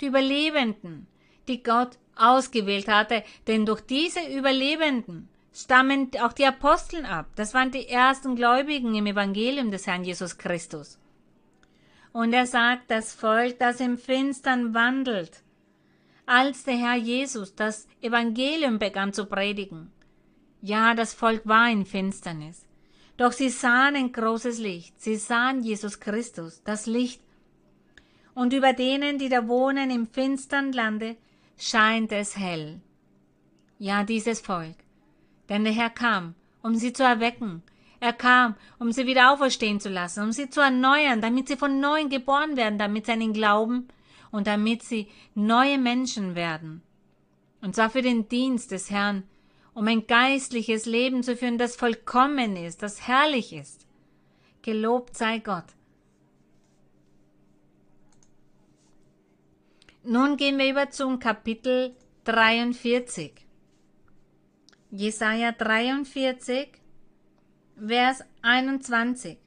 [0.00, 1.06] die Überlebenden,
[1.48, 7.26] die Gott ausgewählt hatte, denn durch diese Überlebenden stammen auch die Aposteln ab.
[7.34, 10.98] Das waren die ersten Gläubigen im Evangelium des Herrn Jesus Christus.
[12.12, 15.42] Und er sagt, das Volk, das im Finstern wandelt,
[16.26, 19.90] als der Herr Jesus das Evangelium begann zu predigen.
[20.60, 22.66] Ja, das Volk war in Finsternis.
[23.20, 24.98] Doch sie sahen ein großes Licht.
[24.98, 27.20] Sie sahen Jesus Christus, das Licht.
[28.32, 31.16] Und über denen, die da wohnen im finstern Lande,
[31.58, 32.80] scheint es hell.
[33.78, 34.76] Ja, dieses Volk.
[35.50, 37.62] Denn der Herr kam, um sie zu erwecken.
[38.00, 41.78] Er kam, um sie wieder auferstehen zu lassen, um sie zu erneuern, damit sie von
[41.78, 43.88] neuem geboren werden, damit sie an ihn glauben
[44.30, 46.80] und damit sie neue Menschen werden.
[47.60, 49.24] Und zwar für den Dienst des Herrn,
[49.74, 53.86] um ein geistliches Leben zu führen, das vollkommen ist, das herrlich ist.
[54.62, 55.64] Gelobt sei Gott.
[60.02, 61.94] Nun gehen wir über zum Kapitel
[62.24, 63.32] 43.
[64.90, 66.68] Jesaja 43,
[67.86, 69.38] Vers 21.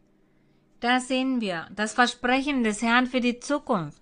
[0.79, 4.01] Da sehen wir das Versprechen des Herrn für die Zukunft.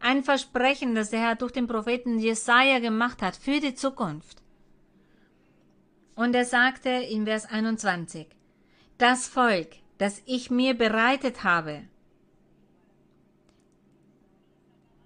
[0.00, 4.42] Ein Versprechen, das der Herr durch den Propheten Jesaja gemacht hat für die Zukunft.
[6.20, 8.26] Und er sagte in Vers 21,
[8.98, 11.84] das Volk, das ich mir bereitet habe,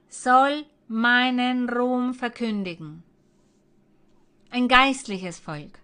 [0.08, 3.04] soll meinen Ruhm verkündigen.
[4.50, 5.78] Ein geistliches Volk.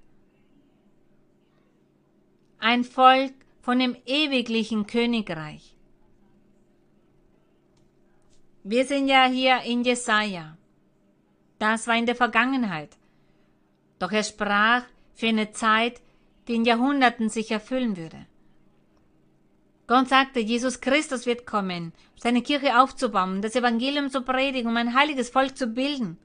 [2.59, 5.77] Ein Volk von dem ewiglichen Königreich.
[8.65, 10.57] Wir sind ja hier in Jesaja.
[11.61, 12.97] Das war in der Vergangenheit.
[14.01, 14.87] Doch er sprach
[15.21, 16.01] für eine Zeit,
[16.49, 18.27] die in Jahrhunderten sich erfüllen würde.
[19.87, 24.95] Gott sagte, Jesus Christus wird kommen, seine Kirche aufzubauen, das Evangelium zu predigen, um ein
[24.95, 26.19] heiliges Volk zu bilden.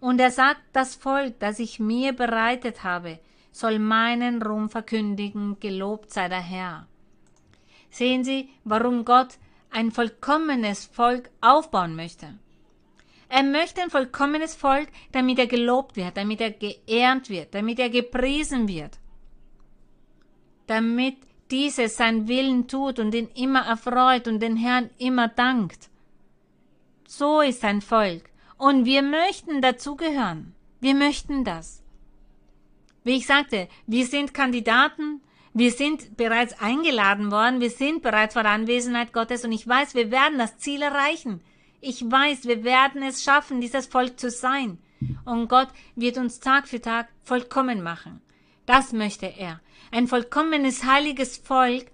[0.00, 3.18] Und er sagt, das Volk, das ich mir bereitet habe,
[3.52, 6.86] soll meinen Ruhm verkündigen, gelobt sei der Herr.
[7.90, 9.38] Sehen Sie, warum Gott
[9.70, 12.38] ein vollkommenes Volk aufbauen möchte.
[13.30, 17.88] Er möchte ein vollkommenes Volk, damit er gelobt wird, damit er geehrt wird, damit er
[17.88, 18.98] gepriesen wird,
[20.66, 21.16] damit
[21.52, 25.90] dieses sein Willen tut und ihn immer erfreut und den Herrn immer dankt.
[27.06, 28.24] So ist sein Volk.
[28.58, 30.52] Und wir möchten dazugehören.
[30.80, 31.84] Wir möchten das.
[33.04, 35.22] Wie ich sagte, wir sind Kandidaten,
[35.54, 39.94] wir sind bereits eingeladen worden, wir sind bereits vor der Anwesenheit Gottes und ich weiß,
[39.94, 41.40] wir werden das Ziel erreichen.
[41.80, 44.78] Ich weiß, wir werden es schaffen, dieses Volk zu sein.
[45.24, 48.20] Und Gott wird uns Tag für Tag vollkommen machen.
[48.66, 49.60] Das möchte er.
[49.90, 51.86] Ein vollkommenes heiliges Volk,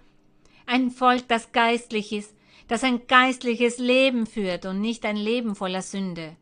[0.65, 2.35] ein Volk, das geistlich ist,
[2.67, 6.35] das ein geistliches Leben führt und nicht ein Leben voller Sünde,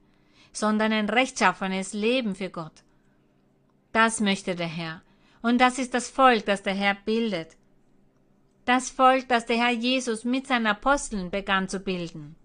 [0.52, 2.84] sondern ein rechtschaffenes Leben für Gott.
[3.92, 5.02] Das möchte der Herr.
[5.44, 7.56] Und das ist das Volk, das der Herr bildet.
[8.66, 12.36] Das Volk, das der Herr Jesus mit seinen Aposteln begann zu bilden.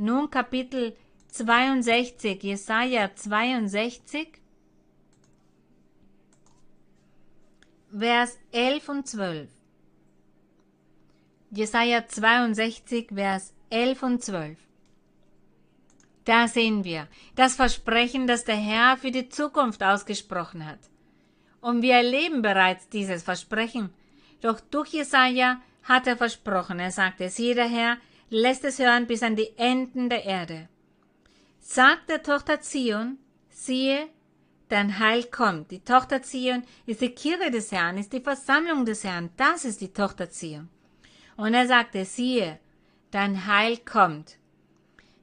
[0.00, 0.96] Nun Kapitel
[1.32, 4.28] 62, Jesaja 62,
[7.90, 9.48] Vers 11 und 12.
[11.50, 14.58] Jesaja 62, Vers 11 und 12.
[16.24, 20.78] Da sehen wir das Versprechen, das der Herr für die Zukunft ausgesprochen hat.
[21.60, 23.90] Und wir erleben bereits dieses Versprechen.
[24.42, 27.96] Doch durch Jesaja hat er versprochen, er sagte es, jeder Herr
[28.30, 30.68] lässt es hören bis an die Enden der Erde.
[31.60, 33.18] Sagt der Tochter Zion,
[33.50, 34.08] siehe,
[34.68, 35.70] dein Heil kommt.
[35.70, 39.30] Die Tochter Zion ist die Kirche des Herrn, ist die Versammlung des Herrn.
[39.36, 40.68] Das ist die Tochter Zion.
[41.36, 42.58] Und er sagte, siehe,
[43.10, 44.36] dein Heil kommt.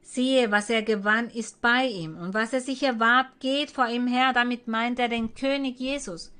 [0.02, 4.06] Siehe, was er gewann, ist bei ihm, und was er sich erwarb, geht vor ihm
[4.06, 4.32] her.
[4.32, 6.32] Damit meint er den König Jesus,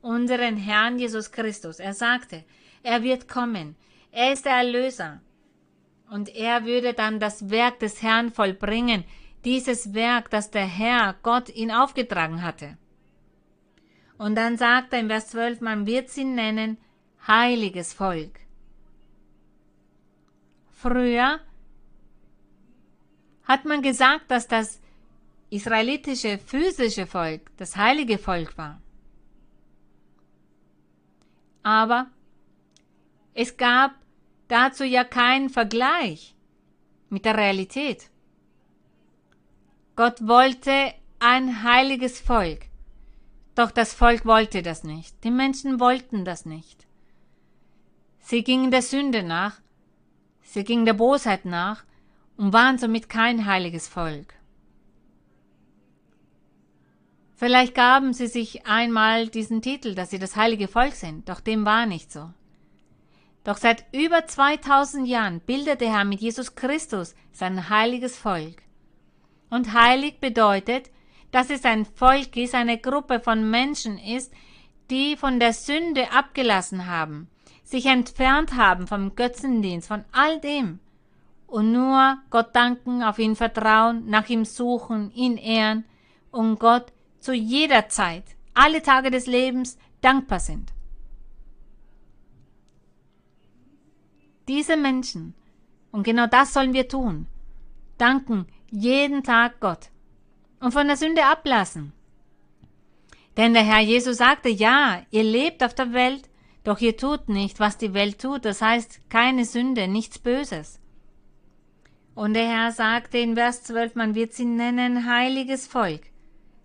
[0.00, 1.80] unseren Herrn Jesus Christus.
[1.80, 2.44] Er sagte,
[2.82, 3.76] er wird kommen.
[4.12, 5.20] Er ist der Erlöser.
[6.10, 9.04] Und er würde dann das Werk des Herrn vollbringen,
[9.44, 12.76] dieses Werk, das der Herr Gott ihn aufgetragen hatte.
[14.18, 16.78] Und dann sagt er im Vers 12, man wird sie nennen
[17.28, 18.40] heiliges Volk.
[20.72, 21.38] Früher
[23.44, 24.80] hat man gesagt, dass das
[25.48, 28.80] israelitische physische Volk das heilige Volk war.
[31.62, 32.08] Aber
[33.32, 33.99] es gab
[34.50, 36.34] dazu ja keinen Vergleich
[37.08, 38.10] mit der Realität.
[39.96, 42.66] Gott wollte ein heiliges Volk.
[43.54, 45.22] Doch das Volk wollte das nicht.
[45.24, 46.86] Die Menschen wollten das nicht.
[48.20, 49.60] Sie gingen der Sünde nach,
[50.42, 51.84] sie gingen der Bosheit nach
[52.36, 54.34] und waren somit kein heiliges Volk.
[57.34, 61.64] Vielleicht gaben sie sich einmal diesen Titel, dass sie das heilige Volk sind, doch dem
[61.64, 62.30] war nicht so.
[63.50, 68.62] Doch seit über 2000 Jahren bildet der Herr mit Jesus Christus sein heiliges Volk.
[69.50, 70.88] Und heilig bedeutet,
[71.32, 74.32] dass es ein Volk ist, eine Gruppe von Menschen ist,
[74.88, 77.28] die von der Sünde abgelassen haben,
[77.64, 80.78] sich entfernt haben vom Götzendienst, von all dem
[81.48, 85.84] und nur Gott danken, auf ihn vertrauen, nach ihm suchen, ihn ehren
[86.30, 88.22] und Gott zu jeder Zeit,
[88.54, 90.72] alle Tage des Lebens dankbar sind.
[94.50, 95.34] Diese Menschen,
[95.92, 97.26] und genau das sollen wir tun,
[97.98, 99.90] danken jeden Tag Gott
[100.58, 101.92] und von der Sünde ablassen.
[103.36, 106.28] Denn der Herr Jesus sagte, ja, ihr lebt auf der Welt,
[106.64, 110.80] doch ihr tut nicht, was die Welt tut, das heißt keine Sünde, nichts Böses.
[112.16, 116.02] Und der Herr sagte in Vers 12, man wird sie nennen heiliges Volk,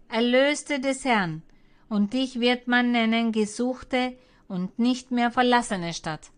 [0.10, 1.44] Erlöste des Herrn,
[1.88, 4.18] und dich wird man nennen gesuchte
[4.48, 6.32] und nicht mehr verlassene Stadt.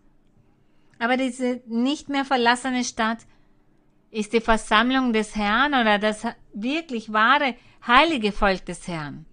[0.98, 3.18] Aber diese nicht mehr verlassene Stadt
[4.10, 7.54] ist die Versammlung des Herrn oder das wirklich wahre
[7.86, 9.26] heilige Volk des Herrn.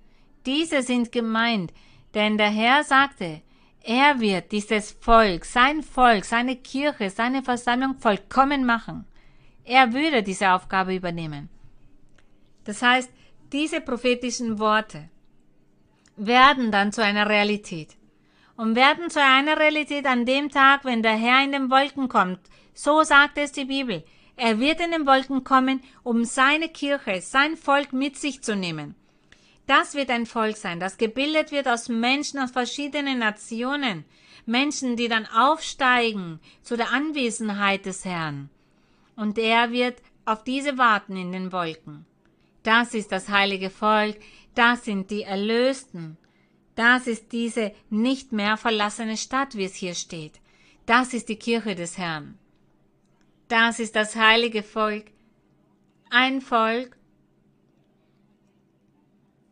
[0.46, 1.74] Diese sind gemeint,
[2.14, 3.42] denn der Herr sagte,
[3.82, 9.06] er wird dieses Volk, sein Volk, seine Kirche, seine Versammlung vollkommen machen.
[9.64, 11.50] Er würde diese Aufgabe übernehmen.
[12.64, 13.12] Das heißt,
[13.52, 15.10] diese prophetischen Worte
[16.16, 17.96] werden dann zu einer Realität
[18.58, 22.40] und werden zu einer Realität an dem Tag, wenn der Herr in den Wolken kommt.
[22.74, 24.04] So sagt es die Bibel.
[24.38, 28.96] Er wird in den Wolken kommen, um seine Kirche, sein Volk mit sich zu nehmen.
[29.66, 34.06] Das wird ein Volk sein, das gebildet wird aus Menschen aus verschiedenen Nationen,
[34.46, 38.50] Menschen, die dann aufsteigen zu der Anwesenheit des Herrn.
[39.16, 42.06] Und er wird auf diese warten in den Wolken.
[42.62, 44.18] Das ist das heilige Volk,
[44.54, 46.18] das sind die Erlösten,
[46.76, 50.40] das ist diese nicht mehr verlassene Stadt, wie es hier steht.
[50.86, 52.38] Das ist die Kirche des Herrn.
[53.48, 55.06] Das ist das heilige Volk.
[56.10, 56.98] Ein Volk.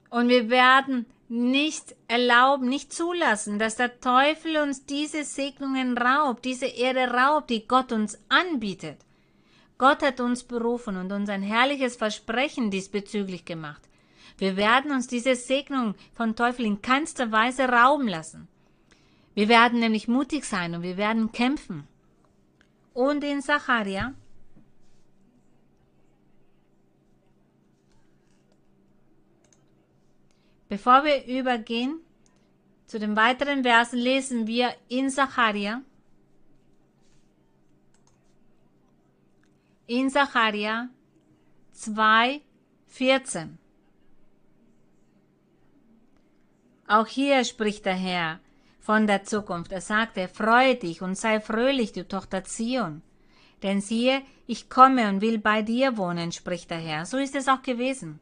[0.10, 6.68] Und wir werden nicht erlauben, nicht zulassen, dass der Teufel uns diese Segnungen raubt, diese
[6.68, 9.00] Ehre raubt, die Gott uns anbietet.
[9.80, 13.82] Gott hat uns berufen und uns ein herrliches Versprechen diesbezüglich gemacht.
[14.38, 18.48] Wir werden uns diese Segnung von Teufel in keinster Weise rauben lassen.
[19.34, 21.88] Wir werden nämlich mutig sein und wir werden kämpfen.
[22.94, 24.14] Und in Sacharia
[30.74, 32.00] Bevor wir übergehen
[32.88, 35.84] zu den weiteren Versen, lesen wir in Sacharia
[39.86, 40.90] in Sacharia
[41.74, 42.42] 2,
[42.88, 43.60] 14.
[46.88, 48.40] Auch hier spricht der Herr
[48.80, 49.72] von der Zukunft.
[49.72, 53.02] Er sagte, freue dich und sei fröhlich, du Tochter Zion.
[53.62, 57.06] Denn siehe, ich komme und will bei dir wohnen, spricht der Herr.
[57.06, 58.20] So ist es auch gewesen.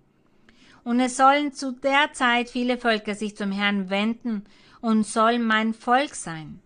[0.84, 4.45] Und es sollen zu der Zeit viele Völker sich zum Herrn wenden
[4.82, 6.59] und soll mein Volk sein.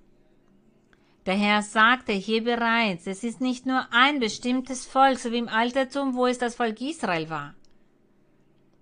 [1.26, 5.50] Der Herr sagte hier bereits, es ist nicht nur ein bestimmtes Volk, so wie im
[5.50, 7.56] Altertum, wo es das Volk Israel war.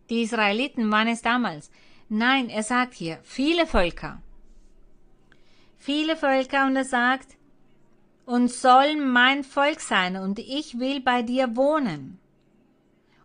[0.09, 1.71] Die Israeliten waren es damals.
[2.09, 4.21] Nein, er sagt hier viele Völker.
[5.77, 7.37] Viele Völker und er sagt,
[8.25, 12.19] und soll mein Volk sein und ich will bei dir wohnen.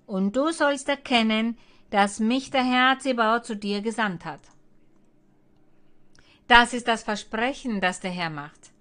[0.07, 1.57] Und du sollst erkennen,
[1.91, 4.41] dass mich der Herr Zebau zu dir gesandt hat.
[6.49, 8.73] Das ist das Versprechen, das der Herr macht.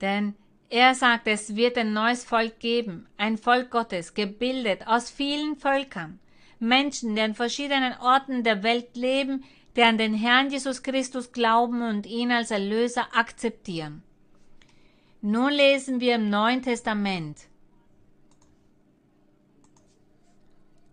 [0.00, 0.34] Denn
[0.68, 6.18] er sagt, es wird ein neues Volk geben, ein Volk Gottes, gebildet aus vielen Völkern.
[6.68, 9.44] Menschen, die an verschiedenen Orten der Welt leben,
[9.76, 14.02] die an den Herrn Jesus Christus glauben und ihn als Erlöser akzeptieren.
[15.20, 17.48] Nun lesen wir im Neuen Testament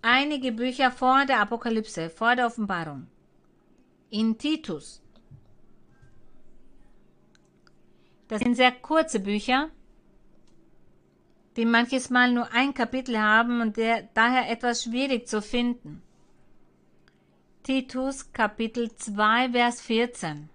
[0.02, 3.08] einige Bücher vor der Apokalypse, vor der Offenbarung.
[4.10, 5.02] In Titus.
[8.28, 9.70] Das sind sehr kurze Bücher,
[11.62, 16.02] die manches Mal nur ein Kapitel haben und der daher etwas schwierig zu finden.
[17.62, 20.50] Titus Kapitel 2 Vers 14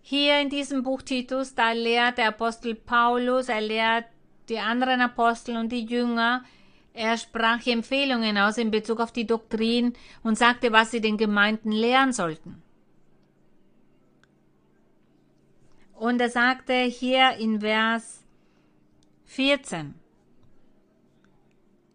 [0.00, 4.06] Hier in diesem Buch Titus, da lehrt der Apostel Paulus, er lehrt
[4.48, 6.44] die anderen Apostel und die Jünger,
[6.94, 9.92] er sprach Empfehlungen aus in Bezug auf die Doktrin
[10.22, 12.62] und sagte, was sie den Gemeinden lehren sollten.
[15.92, 18.21] Und er sagte hier in Vers
[19.34, 19.94] 14.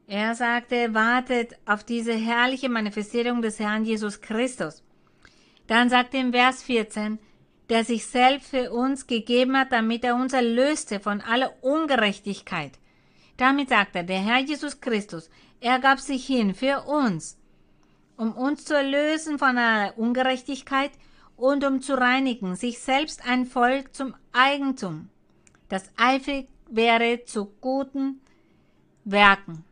[0.07, 4.83] Er sagte, wartet auf diese herrliche Manifestierung des Herrn Jesus Christus.
[5.67, 7.19] Dann sagt er im Vers 14,
[7.69, 12.79] der sich selbst für uns gegeben hat, damit er uns erlöste von aller Ungerechtigkeit.
[13.37, 15.29] Damit sagt er, der Herr Jesus Christus,
[15.61, 17.37] er gab sich hin für uns,
[18.15, 20.91] um uns zu erlösen von aller Ungerechtigkeit
[21.35, 25.09] und um zu reinigen, sich selbst ein Volk zum Eigentum,
[25.69, 28.21] das eifrig wäre zu guten
[29.03, 29.63] Werken.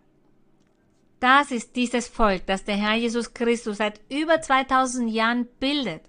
[1.20, 6.04] Das ist dieses Volk, das der Herr Jesus Christus seit über 2000 Jahren bildet.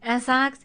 [0.00, 0.60] Er sagt,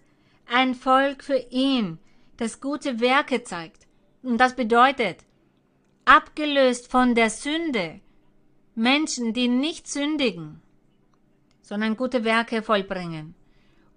[0.45, 1.99] ein Volk für ihn,
[2.37, 3.87] das gute Werke zeigt.
[4.23, 5.23] Und das bedeutet,
[6.05, 8.01] abgelöst von der Sünde,
[8.75, 10.61] Menschen, die nicht sündigen,
[11.61, 13.35] sondern gute Werke vollbringen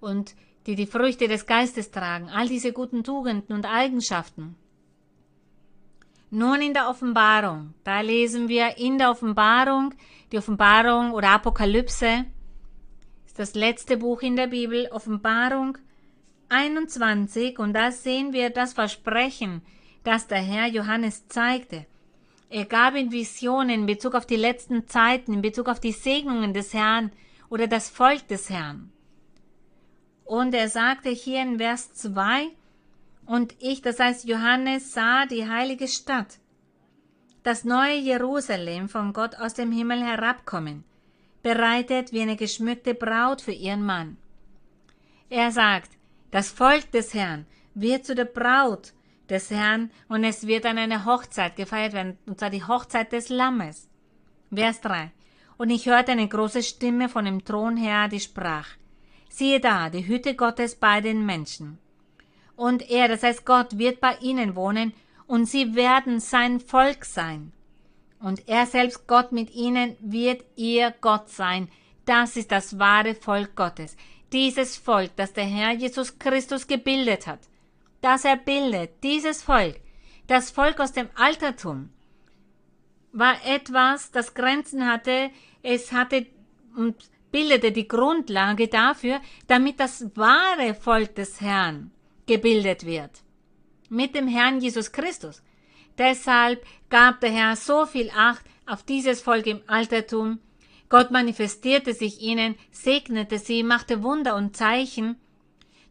[0.00, 0.34] und
[0.66, 4.56] die die Früchte des Geistes tragen, all diese guten Tugenden und Eigenschaften.
[6.36, 9.94] Nun in der Offenbarung, da lesen wir in der Offenbarung,
[10.32, 12.24] die Offenbarung oder Apokalypse,
[13.24, 15.78] ist das letzte Buch in der Bibel, Offenbarung
[16.48, 19.62] 21, und da sehen wir das Versprechen,
[20.02, 21.86] das der Herr Johannes zeigte.
[22.50, 26.52] Er gab in Visionen in Bezug auf die letzten Zeiten, in Bezug auf die Segnungen
[26.52, 27.12] des Herrn
[27.48, 28.90] oder das Volk des Herrn.
[30.24, 32.50] Und er sagte hier in Vers 2,
[33.26, 36.38] und ich, das heißt Johannes, sah die heilige Stadt,
[37.42, 40.84] das neue Jerusalem von Gott aus dem Himmel herabkommen,
[41.42, 44.16] bereitet wie eine geschmückte Braut für ihren Mann.
[45.30, 45.90] Er sagt,
[46.30, 48.92] das Volk des Herrn wird zu der Braut
[49.28, 53.28] des Herrn und es wird an eine Hochzeit gefeiert werden, und zwar die Hochzeit des
[53.30, 53.88] Lammes.
[54.54, 55.10] Vers 3.
[55.56, 58.68] Und ich hörte eine große Stimme von dem Thron her, die sprach,
[59.28, 61.78] siehe da, die Hütte Gottes bei den Menschen
[62.56, 64.92] und er, das heißt Gott, wird bei ihnen wohnen
[65.26, 67.52] und sie werden sein Volk sein.
[68.20, 71.68] Und er selbst, Gott mit ihnen, wird ihr Gott sein.
[72.06, 73.96] Das ist das wahre Volk Gottes.
[74.32, 77.40] Dieses Volk, das der Herr Jesus Christus gebildet hat.
[78.00, 79.76] Das er bildet, dieses Volk,
[80.26, 81.90] das Volk aus dem Altertum,
[83.12, 85.30] war etwas, das Grenzen hatte,
[85.62, 86.26] es hatte
[86.76, 86.96] und
[87.30, 91.92] bildete die Grundlage dafür, damit das wahre Volk des Herrn
[92.26, 93.10] gebildet wird.
[93.88, 95.42] Mit dem Herrn Jesus Christus.
[95.98, 100.40] Deshalb gab der Herr so viel Acht auf dieses Volk im Altertum.
[100.88, 105.16] Gott manifestierte sich ihnen, segnete sie, machte Wunder und Zeichen.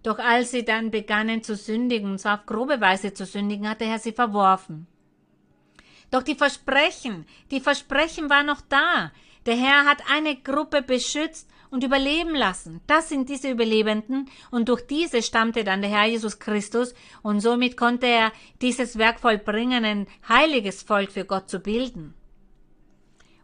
[0.01, 3.79] Doch als sie dann begannen zu sündigen, und zwar auf grobe Weise zu sündigen, hat
[3.79, 4.87] der Herr sie verworfen.
[6.11, 9.11] Doch die Versprechen, die Versprechen waren noch da.
[9.45, 12.81] Der Herr hat eine Gruppe beschützt und überleben lassen.
[12.85, 16.93] Das sind diese Überlebenden und durch diese stammte dann der Herr Jesus Christus
[17.23, 22.13] und somit konnte er dieses Werk vollbringen, ein heiliges Volk für Gott zu bilden.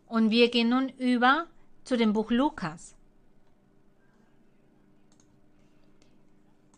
[0.05, 1.47] Und wir gehen nun über
[1.83, 2.95] zu dem Buch Lukas.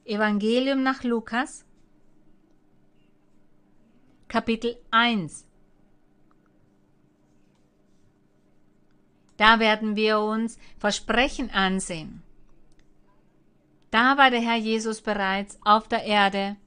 [0.06, 1.66] Evangelium nach Lukas,
[4.30, 5.45] Kapitel 1.
[9.42, 12.22] Da werden wir uns Versprechen ansehen.
[13.89, 16.58] Da war der Herr Jesus bereits auf der Erde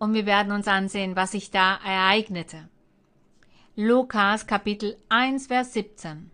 [0.00, 2.68] und wir werden uns ansehen, was sich da ereignete.
[3.76, 6.28] Lukas Kapitel 1, Vers 17.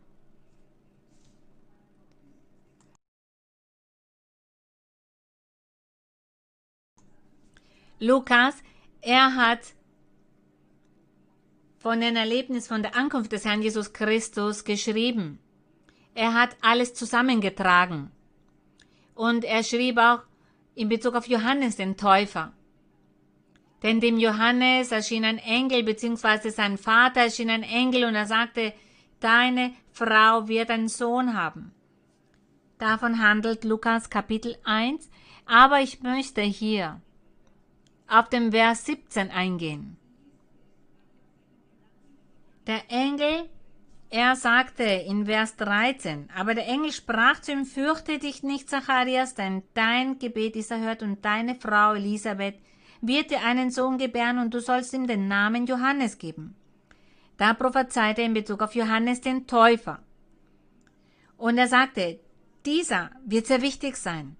[7.98, 8.54] Lukas,
[9.02, 9.74] er hat
[11.78, 15.38] von den Erlebnissen von der Ankunft des Herrn Jesus Christus geschrieben.
[16.14, 18.10] Er hat alles zusammengetragen.
[19.14, 20.20] Und er schrieb auch
[20.74, 22.52] in Bezug auf Johannes den Täufer.
[23.82, 28.72] Denn dem Johannes erschien ein Engel, beziehungsweise sein Vater erschien ein Engel und er sagte,
[29.20, 31.72] deine Frau wird einen Sohn haben.
[32.78, 35.08] Davon handelt Lukas Kapitel 1,
[35.46, 37.00] aber ich möchte hier
[38.08, 39.96] auf den Vers 17 eingehen.
[42.68, 43.48] Der Engel,
[44.10, 49.34] er sagte in Vers 13, aber der Engel sprach zu ihm, fürchte dich nicht, Zacharias,
[49.34, 52.56] denn dein Gebet ist erhört und deine Frau Elisabeth
[53.00, 56.56] wird dir einen Sohn gebären und du sollst ihm den Namen Johannes geben.
[57.38, 60.00] Da prophezeite er in Bezug auf Johannes den Täufer.
[61.38, 62.20] Und er sagte,
[62.66, 64.36] dieser wird sehr wichtig sein.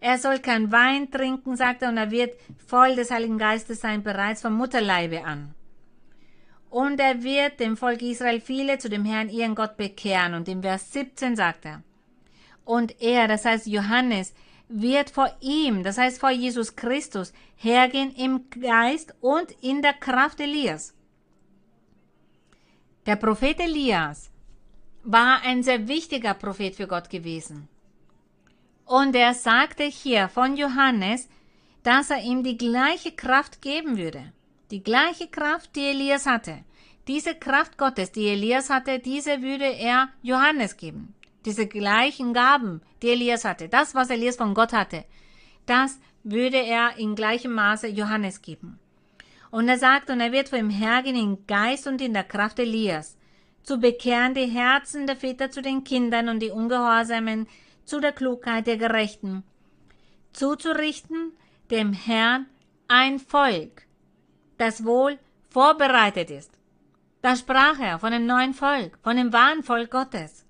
[0.00, 2.34] Er soll kein Wein trinken, sagte er, und er wird
[2.66, 5.54] voll des Heiligen Geistes sein, bereits vom Mutterleibe an.
[6.72, 10.32] Und er wird dem Volk Israel viele zu dem Herrn ihren Gott bekehren.
[10.32, 11.82] Und im Vers 17 sagt er,
[12.64, 14.32] und er, das heißt Johannes,
[14.68, 20.40] wird vor ihm, das heißt vor Jesus Christus, hergehen im Geist und in der Kraft
[20.40, 20.94] Elias.
[23.04, 24.30] Der Prophet Elias
[25.04, 27.68] war ein sehr wichtiger Prophet für Gott gewesen.
[28.86, 31.28] Und er sagte hier von Johannes,
[31.82, 34.32] dass er ihm die gleiche Kraft geben würde.
[34.72, 36.64] Die gleiche Kraft, die Elias hatte.
[37.06, 41.12] Diese Kraft Gottes, die Elias hatte, diese würde er Johannes geben.
[41.44, 45.04] Diese gleichen Gaben, die Elias hatte, das, was Elias von Gott hatte,
[45.66, 48.78] das würde er in gleichem Maße Johannes geben.
[49.50, 52.58] Und er sagt, und er wird vor ihm hergehen in Geist und in der Kraft
[52.58, 53.18] Elias,
[53.64, 57.46] zu bekehren die Herzen der Väter zu den Kindern und die Ungehorsamen
[57.84, 59.44] zu der Klugheit der Gerechten,
[60.32, 61.32] zuzurichten
[61.70, 62.46] dem Herrn
[62.88, 63.86] ein Volk,
[64.62, 65.18] das wohl
[65.50, 66.52] vorbereitet ist.
[67.20, 70.44] Da sprach er von dem neuen Volk, von dem wahren Volk Gottes.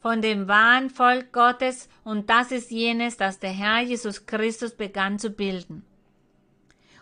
[0.00, 5.18] Von dem wahren Volk Gottes, und das ist jenes, das der Herr Jesus Christus begann
[5.18, 5.84] zu bilden.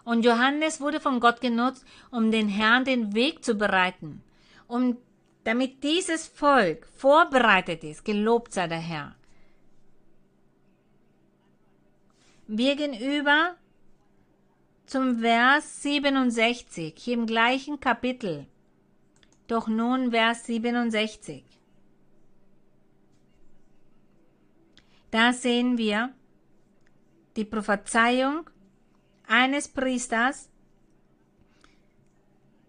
[0.04, 4.22] Und Johannes wurde von Gott genutzt, um den Herrn den Weg zu bereiten,
[4.66, 4.96] um
[5.44, 8.04] damit dieses Volk vorbereitet ist.
[8.04, 9.14] Gelobt sei der Herr.
[12.46, 13.54] Wir gehen über
[14.90, 18.46] zum Vers 67, hier im gleichen Kapitel.
[19.46, 21.44] Doch nun Vers 67.
[25.12, 26.12] Da sehen wir
[27.36, 28.50] die Prophezeiung
[29.28, 30.48] eines Priesters,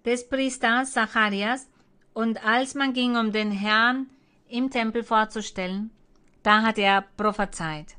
[0.06, 1.68] des Priesters Zacharias,
[2.14, 4.11] und als man ging, um den Herrn
[4.48, 5.89] im Tempel vorzustellen,
[6.43, 7.95] da hat er prophezeit.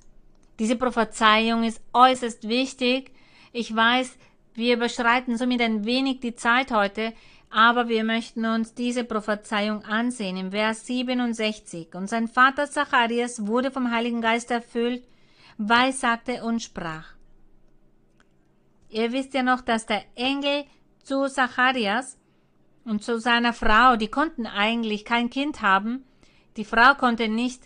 [0.60, 3.10] Diese Prophezeiung ist äußerst wichtig.
[3.52, 4.16] Ich weiß,
[4.54, 7.12] wir überschreiten somit ein wenig die Zeit heute,
[7.50, 11.94] aber wir möchten uns diese Prophezeiung ansehen im Vers 67.
[11.94, 15.06] Und sein Vater Zacharias wurde vom Heiligen Geist erfüllt,
[15.58, 17.12] weissagte und sprach.
[18.88, 20.64] Ihr wisst ja noch, dass der Engel
[21.02, 22.18] zu Zacharias
[22.84, 26.04] und zu seiner Frau, die konnten eigentlich kein Kind haben,
[26.56, 27.62] die Frau konnte nicht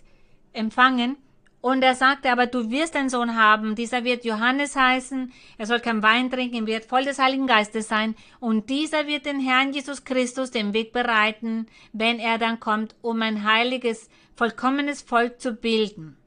[0.53, 1.17] empfangen,
[1.61, 5.79] und er sagte, aber du wirst einen Sohn haben, dieser wird Johannes heißen, er soll
[5.79, 10.03] kein Wein trinken, wird voll des Heiligen Geistes sein, und dieser wird den Herrn Jesus
[10.03, 16.17] Christus den Weg bereiten, wenn er dann kommt, um ein heiliges, vollkommenes Volk zu bilden.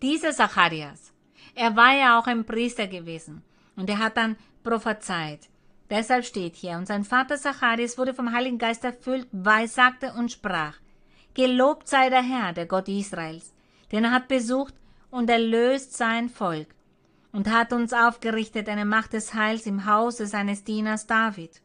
[0.00, 1.12] Dieser Zacharias,
[1.54, 3.42] er war ja auch ein Priester gewesen,
[3.76, 5.48] und er hat dann prophezeit.
[5.90, 10.76] Deshalb steht hier, und sein Vater Zacharias wurde vom Heiligen Geist erfüllt, weissagte und sprach,
[11.34, 13.52] Gelobt sei der Herr, der Gott Israels,
[13.92, 14.74] denn er hat besucht
[15.10, 16.74] und erlöst sein Volk
[17.32, 21.62] und hat uns aufgerichtet eine Macht des Heils im Hause seines Dieners David.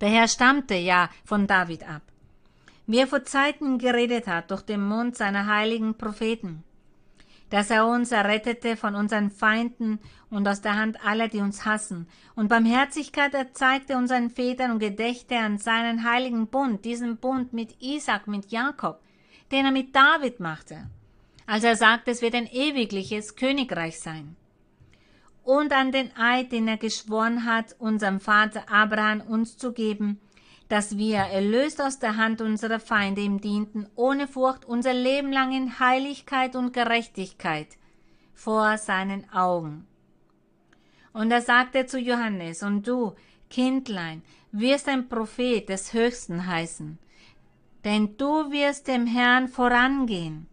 [0.00, 2.02] Der Herr stammte ja von David ab,
[2.86, 6.64] wie er vor Zeiten geredet hat durch den Mund seiner heiligen Propheten,
[7.50, 10.00] dass er uns errettete von unseren Feinden
[10.30, 15.36] und aus der Hand aller, die uns hassen, und Barmherzigkeit erzeigte unseren Vätern und gedächte
[15.36, 19.00] an seinen heiligen Bund, diesen Bund mit Isaac, mit Jakob,
[19.54, 20.90] den er mit David machte,
[21.46, 24.34] als er sagte, es wird ein ewigliches Königreich sein.
[25.44, 30.20] Und an den Eid, den er geschworen hat, unserem Vater Abraham uns zu geben,
[30.68, 35.52] dass wir, erlöst aus der Hand unserer Feinde, ihm dienten, ohne Furcht unser Leben lang
[35.54, 37.68] in Heiligkeit und Gerechtigkeit
[38.34, 39.86] vor seinen Augen.
[41.12, 43.14] Und er sagte zu Johannes, und du,
[43.50, 46.98] Kindlein, wirst ein Prophet des Höchsten heißen,
[47.84, 50.46] denn du wirst dem Herrn vorangehen.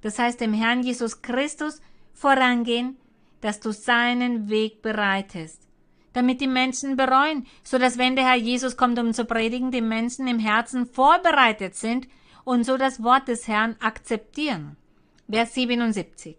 [0.00, 1.80] Das heißt, dem Herrn Jesus Christus
[2.12, 2.96] vorangehen,
[3.40, 5.68] dass du seinen Weg bereitest,
[6.12, 9.80] damit die Menschen bereuen, so dass wenn der Herr Jesus kommt, um zu predigen, die
[9.80, 12.08] Menschen im Herzen vorbereitet sind
[12.44, 14.76] und so das Wort des Herrn akzeptieren.
[15.30, 16.36] Vers 77.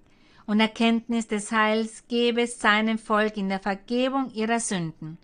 [0.48, 5.18] Und Erkenntnis des Heils gebe es seinem Volk in der Vergebung ihrer Sünden.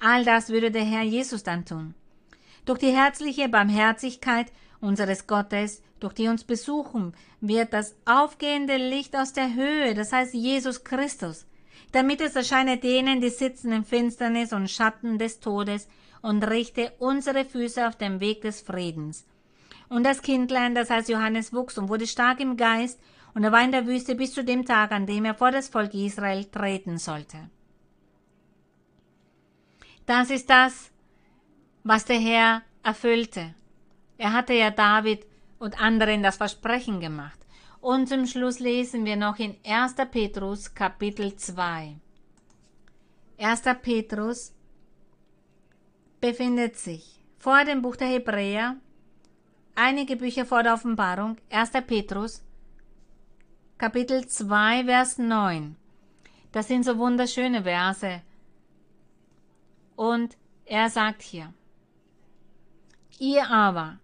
[0.00, 1.94] All das würde der Herr Jesus dann tun.
[2.64, 9.32] Durch die herzliche Barmherzigkeit unseres Gottes, durch die uns besuchen, wird das aufgehende Licht aus
[9.32, 11.46] der Höhe, das heißt Jesus Christus,
[11.92, 15.88] damit es erscheine denen, die sitzen in Finsternis und Schatten des Todes,
[16.22, 19.26] und richte unsere Füße auf den Weg des Friedens.
[19.88, 23.00] Und das Kindlein, das heißt Johannes, wuchs und wurde stark im Geist,
[23.34, 25.68] und er war in der Wüste bis zu dem Tag, an dem er vor das
[25.68, 27.50] Volk Israel treten sollte.
[30.06, 30.91] Das ist das,
[31.84, 33.54] was der Herr erfüllte.
[34.18, 35.26] Er hatte ja David
[35.58, 37.38] und anderen das Versprechen gemacht.
[37.80, 39.94] Und zum Schluss lesen wir noch in 1.
[40.10, 41.96] Petrus Kapitel 2.
[43.38, 43.62] 1.
[43.82, 44.54] Petrus
[46.20, 48.76] befindet sich vor dem Buch der Hebräer,
[49.74, 51.70] einige Bücher vor der Offenbarung, 1.
[51.86, 52.42] Petrus
[53.78, 55.74] Kapitel 2, Vers 9.
[56.52, 58.22] Das sind so wunderschöne Verse.
[59.96, 61.52] Und er sagt hier,
[63.22, 64.00] Ihr aber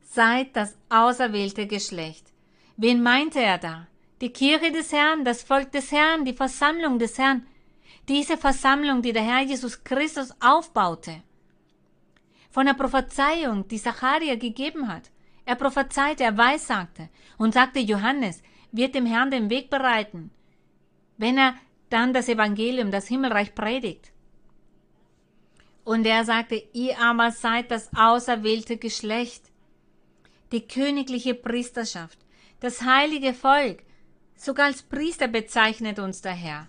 [0.00, 2.32] seid das auserwählte Geschlecht.
[2.76, 3.88] Wen meinte er da?
[4.20, 7.44] Die Kirche des Herrn, das Volk des Herrn, die Versammlung des Herrn.
[8.06, 11.24] Diese Versammlung, die der Herr Jesus Christus aufbaute.
[12.48, 15.10] Von der Prophezeiung, die Zacharia gegeben hat.
[15.46, 18.40] Er prophezeite, er weissagte und sagte, Johannes
[18.70, 20.30] wird dem Herrn den Weg bereiten,
[21.16, 21.56] wenn er
[21.88, 24.12] dann das Evangelium, das Himmelreich predigt.
[25.90, 29.42] Und er sagte, ihr aber seid das auserwählte Geschlecht,
[30.52, 32.18] die königliche Priesterschaft,
[32.60, 33.82] das heilige Volk,
[34.36, 36.68] Sogar als Priester bezeichnet uns der Herr.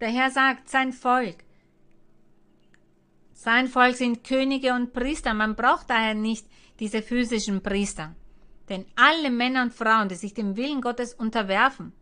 [0.00, 1.36] Der Herr sagt, sein Volk.
[3.32, 5.32] Sein Volk sind Könige und Priester.
[5.32, 6.44] Man braucht daher nicht
[6.80, 8.16] diese physischen Priester.
[8.68, 11.92] Denn alle Männer und Frauen, die sich dem Willen Gottes unterwerfen,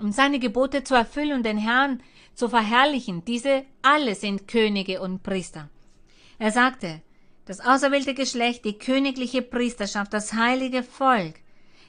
[0.00, 2.02] um seine Gebote zu erfüllen und den Herrn
[2.34, 5.68] zu verherrlichen, diese alle sind Könige und Priester.
[6.38, 7.02] Er sagte,
[7.44, 11.34] das auserwählte Geschlecht, die königliche Priesterschaft, das heilige Volk,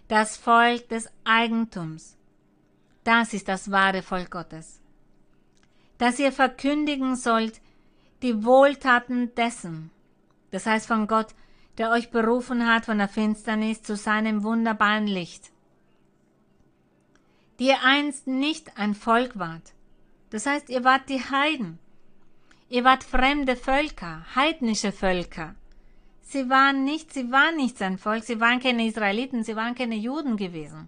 [0.07, 2.17] das Volk des Eigentums.
[3.03, 4.81] Das ist das wahre Volk Gottes.
[5.97, 7.61] Dass ihr verkündigen sollt
[8.21, 9.91] die Wohltaten dessen,
[10.51, 11.27] das heißt von Gott,
[11.77, 15.51] der euch berufen hat von der Finsternis zu seinem wunderbaren Licht.
[17.61, 19.73] Die ihr einst nicht ein Volk wart,
[20.31, 21.77] das heißt, ihr wart die Heiden,
[22.69, 25.55] ihr wart fremde Völker, heidnische Völker,
[26.31, 29.95] Sie waren nicht, sie waren nicht sein Volk, sie waren keine Israeliten, sie waren keine
[29.95, 30.87] Juden gewesen.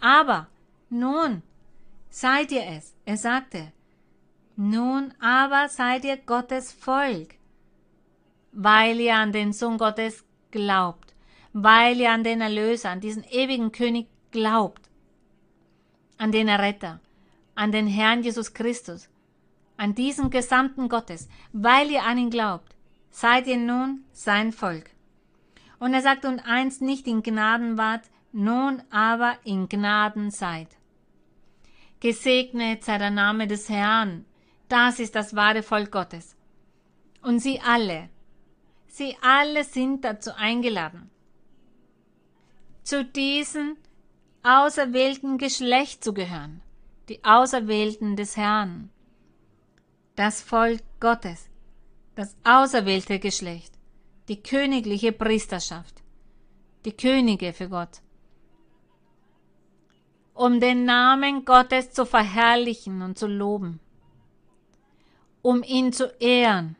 [0.00, 0.48] Aber
[0.90, 1.42] nun
[2.10, 2.96] seid ihr es.
[3.04, 3.72] Er sagte,
[4.56, 7.36] nun aber seid ihr Gottes Volk,
[8.50, 11.14] weil ihr an den Sohn Gottes glaubt,
[11.52, 14.90] weil ihr an den Erlöser, an diesen ewigen König glaubt,
[16.18, 17.00] an den Erretter,
[17.54, 19.08] an den Herrn Jesus Christus,
[19.76, 22.74] an diesen Gesandten Gottes, weil ihr an ihn glaubt
[23.14, 24.90] seid ihr nun sein Volk.
[25.78, 30.68] Und er sagt, und einst nicht in Gnaden wart, nun aber in Gnaden seid.
[32.00, 34.24] Gesegnet sei der Name des Herrn,
[34.68, 36.36] das ist das wahre Volk Gottes.
[37.22, 38.10] Und sie alle,
[38.88, 41.08] sie alle sind dazu eingeladen,
[42.82, 43.76] zu diesem
[44.44, 46.60] auserwählten Geschlecht zu gehören,
[47.08, 48.90] die Auserwählten des Herrn,
[50.16, 51.48] das Volk Gottes,
[52.14, 53.72] das auserwählte Geschlecht,
[54.28, 56.02] die königliche Priesterschaft,
[56.84, 58.02] die Könige für Gott.
[60.34, 63.80] Um den Namen Gottes zu verherrlichen und zu loben,
[65.40, 66.76] um ihn zu ehren,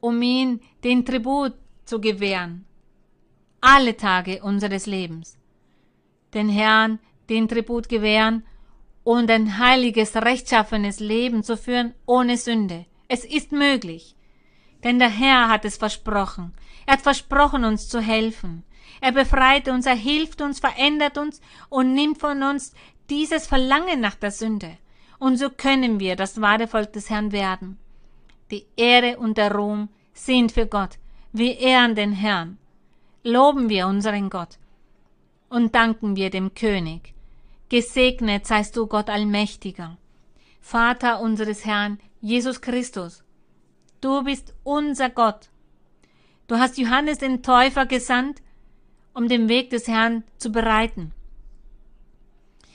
[0.00, 1.54] um ihn den Tribut
[1.84, 2.64] zu gewähren,
[3.60, 5.36] alle Tage unseres Lebens,
[6.36, 8.44] den Herrn den Tribut gewähren
[9.02, 14.14] und ein heiliges, rechtschaffenes Leben zu führen ohne Sünde, es ist möglich.
[14.84, 16.52] Denn der Herr hat es versprochen.
[16.86, 18.64] Er hat versprochen, uns zu helfen.
[19.00, 22.72] Er befreit uns, er hilft uns, verändert uns und nimmt von uns
[23.10, 24.78] dieses Verlangen nach der Sünde.
[25.18, 27.78] Und so können wir das wahre Volk des Herrn werden.
[28.50, 30.98] Die Ehre und der Ruhm sind für Gott.
[31.32, 32.58] Wir ehren den Herrn.
[33.24, 34.58] Loben wir unseren Gott
[35.56, 37.14] und danken wir dem König.
[37.70, 39.96] Gesegnet seist du, Gott Allmächtiger,
[40.60, 43.24] Vater unseres Herrn Jesus Christus.
[44.02, 45.48] Du bist unser Gott.
[46.46, 48.42] Du hast Johannes den Täufer gesandt,
[49.14, 51.12] um den Weg des Herrn zu bereiten.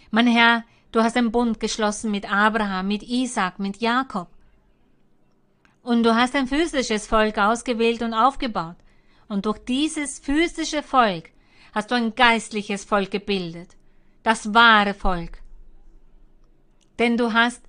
[0.10, 4.28] Mein Herr, du hast einen Bund geschlossen mit Abraham, mit Isaac, mit Jakob.
[5.84, 8.78] Und du hast ein physisches Volk ausgewählt und aufgebaut.
[9.28, 11.30] Und durch dieses physische Volk
[11.74, 13.76] hast du ein geistliches Volk gebildet.
[14.24, 15.42] Das wahre Volk.
[17.00, 17.62] Denn du hast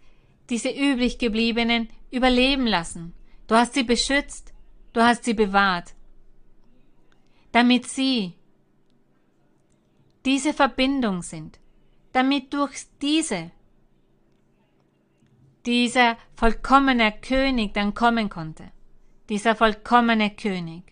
[0.50, 3.14] diese übrig gebliebenen überleben lassen.
[3.46, 4.52] Du hast sie beschützt,
[4.92, 5.94] du hast sie bewahrt,
[7.52, 8.34] damit sie
[10.24, 11.58] diese Verbindung sind,
[12.12, 13.50] damit durch diese
[15.66, 18.72] dieser vollkommene König dann kommen konnte.
[19.28, 20.82] Dieser vollkommene König.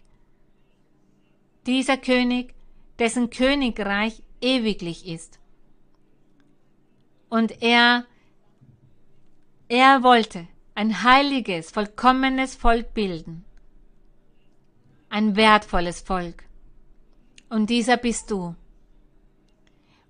[1.67, 2.55] Dieser König,
[3.01, 5.41] dessen Königreich ewiglich ist.
[7.29, 8.05] Und er
[9.69, 13.45] er wollte ein heiliges, vollkommenes Volk bilden.
[15.09, 16.43] Ein wertvolles Volk.
[17.49, 18.57] Und dieser bist du.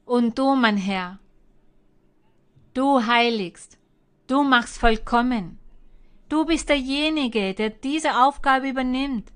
[0.06, 1.18] Und du, mein Herr,
[2.72, 3.78] du heiligst,
[4.26, 5.58] du machst vollkommen.
[6.30, 9.30] Du bist derjenige, der diese Aufgabe übernimmt.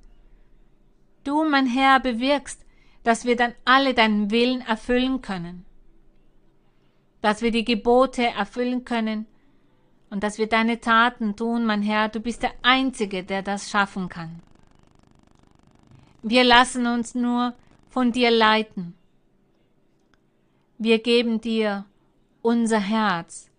[1.22, 2.63] Du, mein Herr, bewirkst,
[3.04, 5.64] dass wir dann alle deinen Willen erfüllen können.
[7.20, 9.26] Dass wir die Gebote erfüllen können,
[10.14, 14.08] und dass wir deine Taten tun, mein Herr, du bist der Einzige, der das schaffen
[14.08, 14.38] kann.
[16.22, 17.52] Wir lassen uns nur
[17.88, 18.94] von dir leiten.
[20.78, 21.84] Wir geben dir
[22.42, 23.50] unser Herz,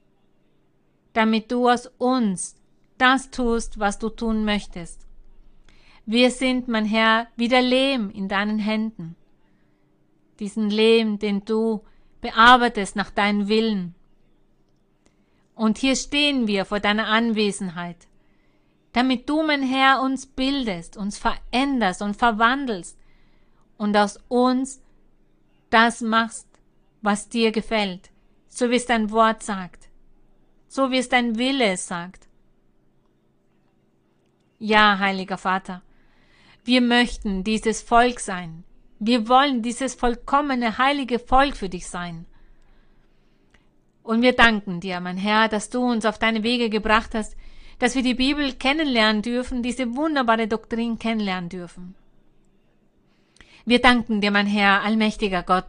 [1.12, 2.56] damit du aus uns
[2.98, 5.06] das tust, was du tun möchtest.
[6.06, 9.18] Wir sind, mein Herr, wie der Lehm in deinen Händen.
[10.40, 11.84] Diesen Lehm, den du
[12.22, 13.96] bearbeitest nach deinem Willen.
[15.54, 18.08] Und hier stehen wir vor deiner Anwesenheit,
[18.92, 22.98] damit du, mein Herr, uns bildest, uns veränderst und verwandelst
[23.78, 24.82] und aus uns
[25.70, 26.48] das machst,
[27.02, 28.10] was dir gefällt,
[28.48, 29.90] so wie es dein Wort sagt,
[30.68, 32.28] so wie es dein Wille sagt.
[34.60, 35.82] Ja, heiliger Vater,
[36.64, 38.64] wir möchten dieses Volk sein.
[39.00, 42.26] Wir wollen dieses vollkommene, heilige Volk für dich sein.
[44.04, 47.36] Und wir danken dir, mein Herr, dass du uns auf deine Wege gebracht hast,
[47.80, 51.96] dass wir die Bibel kennenlernen dürfen, diese wunderbare Doktrin kennenlernen dürfen.
[53.66, 55.66] Wir danken dir, mein Herr, allmächtiger Gott,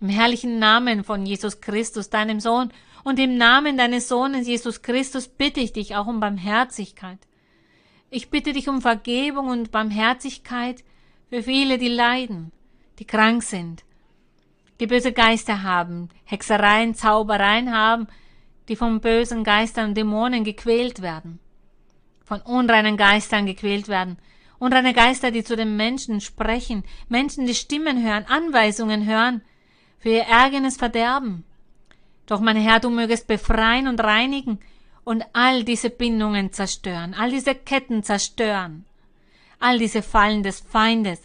[0.00, 2.70] im herrlichen Namen von Jesus Christus, deinem Sohn,
[3.02, 7.18] und im Namen deines Sohnes Jesus Christus bitte ich dich auch um Barmherzigkeit.
[8.08, 10.84] Ich bitte dich um Vergebung und Barmherzigkeit
[11.34, 12.52] für viele, die leiden,
[13.00, 13.82] die krank sind,
[14.78, 18.06] die böse Geister haben, Hexereien, Zaubereien haben,
[18.68, 21.40] die von bösen Geistern und Dämonen gequält werden,
[22.24, 24.16] von unreinen Geistern gequält werden,
[24.60, 29.42] unreine Geister, die zu den Menschen sprechen, Menschen, die Stimmen hören, Anweisungen hören,
[29.98, 31.42] für ihr eigenes Verderben.
[32.26, 34.60] Doch mein Herr, du mögest befreien und reinigen
[35.02, 38.84] und all diese Bindungen zerstören, all diese Ketten zerstören,
[39.64, 41.20] all diese Fallen des Feindes,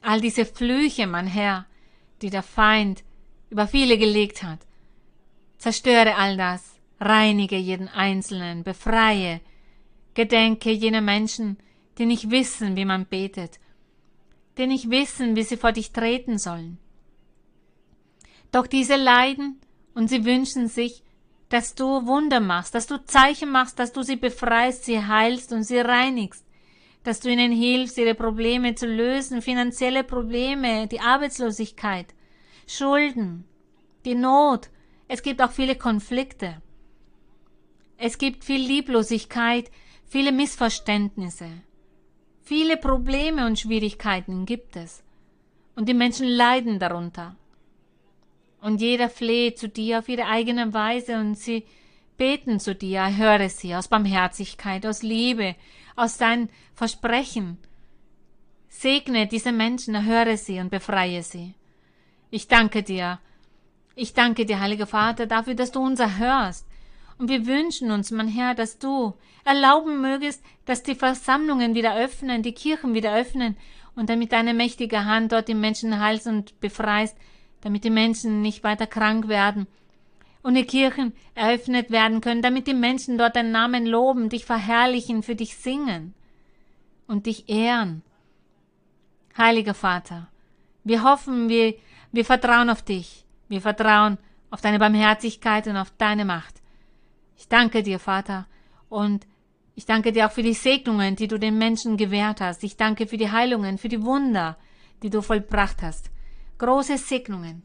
[0.00, 1.66] all diese Flüche, mein Herr,
[2.22, 3.04] die der Feind
[3.50, 4.60] über viele gelegt hat.
[5.58, 6.62] Zerstöre all das,
[6.98, 9.42] reinige jeden Einzelnen, befreie,
[10.14, 11.58] gedenke jener Menschen,
[11.98, 13.60] die nicht wissen, wie man betet,
[14.56, 16.78] die nicht wissen, wie sie vor dich treten sollen.
[18.50, 19.60] Doch diese leiden
[19.92, 21.02] und sie wünschen sich,
[21.50, 25.64] dass du Wunder machst, dass du Zeichen machst, dass du sie befreist, sie heilst und
[25.64, 26.46] sie reinigst,
[27.02, 32.14] dass du ihnen hilfst, ihre Probleme zu lösen, finanzielle Probleme, die Arbeitslosigkeit,
[32.66, 33.44] Schulden,
[34.04, 34.68] die Not.
[35.08, 36.60] Es gibt auch viele Konflikte.
[37.96, 39.70] Es gibt viel Lieblosigkeit,
[40.06, 41.48] viele Missverständnisse.
[42.42, 45.02] Viele Probleme und Schwierigkeiten gibt es.
[45.76, 47.36] Und die Menschen leiden darunter.
[48.60, 51.64] Und jeder fleht zu dir auf ihre eigene Weise und sie
[52.18, 55.54] beten zu dir, höre sie aus Barmherzigkeit, aus Liebe,
[56.00, 57.58] aus dein Versprechen.
[58.68, 61.54] Segne diese Menschen, erhöre sie und befreie sie.
[62.30, 63.18] Ich danke dir.
[63.94, 66.66] Ich danke dir, Heiliger Vater, dafür, dass du uns erhörst.
[67.18, 69.14] Und wir wünschen uns, mein Herr, dass du
[69.44, 73.56] erlauben mögest, dass die Versammlungen wieder öffnen, die Kirchen wieder öffnen
[73.94, 77.16] und damit deine mächtige Hand dort die Menschen heilst und befreist,
[77.60, 79.66] damit die Menschen nicht weiter krank werden
[80.42, 85.22] und die Kirchen eröffnet werden können, damit die Menschen dort deinen Namen loben, dich verherrlichen,
[85.22, 86.14] für dich singen
[87.06, 88.02] und dich ehren.
[89.36, 90.28] Heiliger Vater,
[90.84, 91.74] wir hoffen, wir,
[92.12, 94.18] wir vertrauen auf dich, wir vertrauen
[94.50, 96.60] auf deine Barmherzigkeit und auf deine Macht.
[97.36, 98.46] Ich danke dir, Vater,
[98.88, 99.26] und
[99.74, 102.64] ich danke dir auch für die Segnungen, die du den Menschen gewährt hast.
[102.64, 104.58] Ich danke für die Heilungen, für die Wunder,
[105.02, 106.10] die du vollbracht hast
[106.60, 107.62] große Segnungen.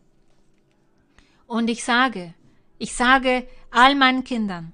[1.45, 2.33] Und ich sage,
[2.77, 4.73] ich sage all meinen Kindern,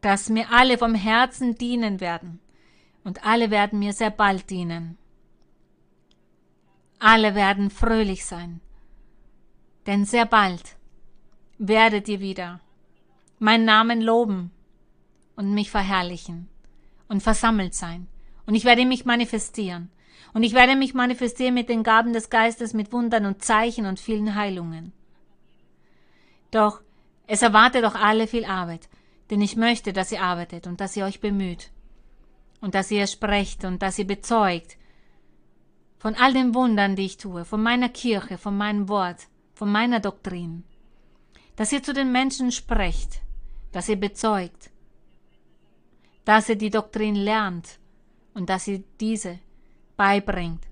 [0.00, 2.40] dass mir alle vom Herzen dienen werden
[3.04, 4.98] und alle werden mir sehr bald dienen.
[6.98, 8.60] Alle werden fröhlich sein,
[9.86, 10.76] denn sehr bald
[11.58, 12.60] werdet ihr wieder
[13.38, 14.50] meinen Namen loben
[15.34, 16.48] und mich verherrlichen
[17.08, 18.06] und versammelt sein,
[18.46, 19.90] und ich werde mich manifestieren
[20.32, 24.00] und ich werde mich manifestieren mit den Gaben des Geistes, mit Wundern und Zeichen und
[24.00, 24.92] vielen Heilungen.
[26.50, 26.80] Doch
[27.26, 28.88] es erwartet doch alle viel Arbeit,
[29.30, 31.70] denn ich möchte, dass ihr arbeitet und dass ihr euch bemüht
[32.60, 34.76] und dass ihr sprecht und dass ihr bezeugt
[35.98, 40.00] von all den Wundern, die ich tue, von meiner Kirche, von meinem Wort, von meiner
[40.00, 40.62] Doktrin,
[41.56, 43.20] dass ihr zu den Menschen sprecht,
[43.72, 44.70] dass ihr bezeugt,
[46.24, 47.78] dass ihr die Doktrin lernt
[48.34, 49.38] und dass ihr diese
[49.96, 50.62] beibringt.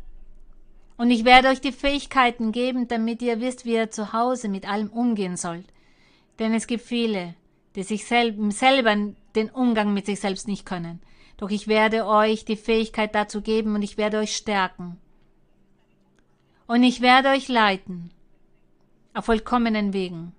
[0.96, 4.68] Und ich werde euch die Fähigkeiten geben, damit ihr wisst, wie ihr zu Hause mit
[4.68, 5.66] allem umgehen sollt.
[6.38, 7.34] Denn es gibt viele,
[7.74, 8.96] die sich sel selber
[9.34, 11.00] den Umgang mit sich selbst nicht können.
[11.36, 14.98] Doch ich werde euch die Fähigkeit dazu geben und ich werde euch stärken.
[16.66, 18.10] Und ich werde euch leiten
[19.12, 20.32] auf vollkommenen Wegen.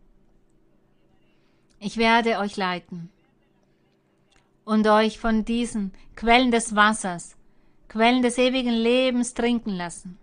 [1.79, 3.09] Ich werde euch leiten
[4.63, 7.35] und euch von diesen Quellen des Wassers
[7.87, 10.17] Quellen des ewigen Lebens trinken lassen.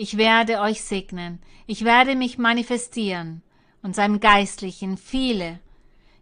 [0.00, 3.42] Ich werde euch segnen, ich werde mich manifestieren
[3.82, 5.58] und seinem Geistlichen viele,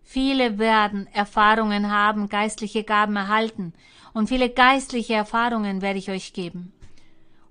[0.02, 3.74] viele werden Erfahrungen haben, geistliche Gaben erhalten
[4.14, 6.72] und viele geistliche Erfahrungen werde ich euch geben.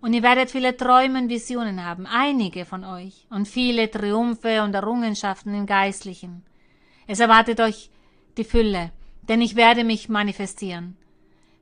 [0.01, 5.53] Und ihr werdet viele Träume Visionen haben, einige von euch, und viele Triumphe und Errungenschaften
[5.53, 6.43] im Geistlichen.
[7.05, 7.91] Es erwartet euch
[8.35, 8.91] die Fülle,
[9.29, 10.97] denn ich werde mich manifestieren.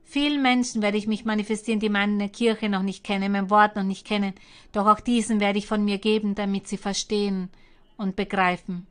[0.04, 3.82] Vielen Menschen werde ich mich manifestieren, die meine Kirche noch nicht kennen, mein Wort noch
[3.82, 4.34] nicht kennen,
[4.72, 7.48] doch auch diesen werde ich von mir geben, damit sie verstehen
[7.96, 8.86] und begreifen.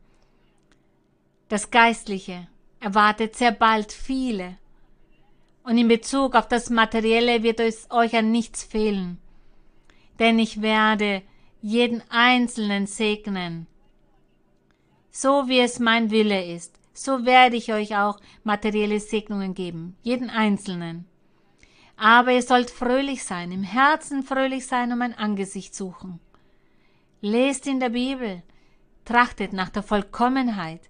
[1.50, 2.48] Das Geistliche
[2.80, 4.58] erwartet sehr bald viele.
[5.64, 9.20] Und in Bezug auf das Materielle wird es euch an nichts fehlen.
[10.20, 11.22] Denn ich werde
[11.62, 13.68] jeden Einzelnen segnen.
[15.12, 20.30] So wie es mein Wille ist, so werde ich euch auch materielle Segnungen geben, jeden
[20.30, 21.06] Einzelnen.
[21.98, 26.20] Aber ihr sollt fröhlich sein, im Herzen fröhlich sein und mein Angesicht suchen.
[27.22, 28.44] Lest in der Bibel,
[29.06, 30.90] trachtet nach der Vollkommenheit,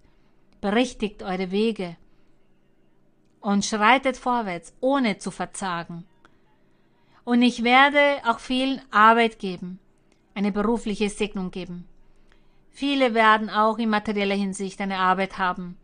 [0.61, 1.97] berichtigt eure Wege
[3.41, 6.05] und schreitet vorwärts, ohne zu verzagen.
[7.25, 9.79] Und ich werde auch vielen Arbeit geben,
[10.35, 11.87] eine berufliche Segnung geben.
[12.71, 15.77] Viele werden auch in materieller Hinsicht eine Arbeit haben.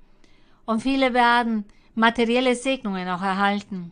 [0.69, 1.65] Und viele werden
[1.95, 3.91] materielle Segnungen auch erhalten.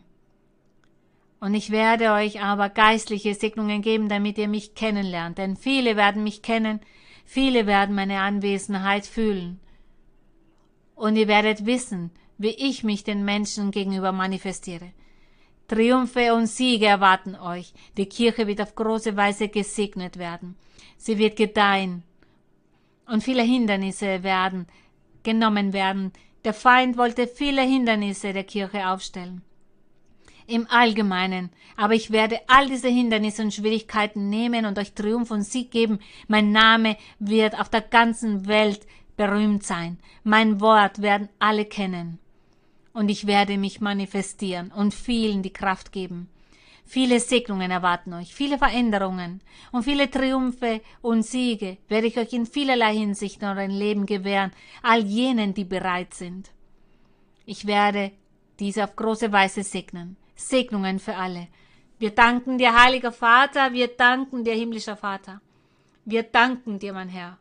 [1.40, 5.38] Und ich werde euch aber geistliche Segnungen geben, damit ihr mich kennenlernt.
[5.38, 6.78] Denn viele werden mich kennen,
[7.24, 9.58] viele werden meine Anwesenheit fühlen.
[10.94, 14.92] Und ihr werdet wissen, wie ich mich den Menschen gegenüber manifestiere.
[15.66, 17.74] Triumphe und Siege erwarten euch.
[17.96, 20.54] Die Kirche wird auf große Weise gesegnet werden.
[20.96, 22.04] Sie wird gedeihen.
[23.04, 24.68] Und viele Hindernisse werden
[25.24, 26.12] genommen werden.
[26.48, 29.42] Der Feind wollte viele Hindernisse der Kirche aufstellen.
[30.46, 31.50] Im Allgemeinen.
[31.76, 35.98] Aber ich werde all diese Hindernisse und Schwierigkeiten nehmen und euch Triumph und Sieg geben.
[36.26, 38.80] Mein Name wird auf der ganzen Welt
[39.18, 39.98] berühmt sein.
[40.24, 42.18] Mein Wort werden alle kennen
[42.94, 46.30] und ich werde mich manifestieren und vielen die Kraft geben.
[46.88, 49.42] Viele Segnungen erwarten euch, viele Veränderungen
[49.72, 54.52] und viele Triumphe und Siege werde ich euch in vielerlei Hinsicht in eurem Leben gewähren,
[54.82, 56.50] all jenen, die bereit sind.
[57.44, 58.12] Ich werde
[58.58, 60.16] diese auf große Weise segnen.
[60.34, 61.48] Segnungen für alle.
[61.98, 65.42] Wir danken dir, heiliger Vater, wir danken dir, himmlischer Vater.
[66.06, 67.38] Wir danken dir, mein Herr.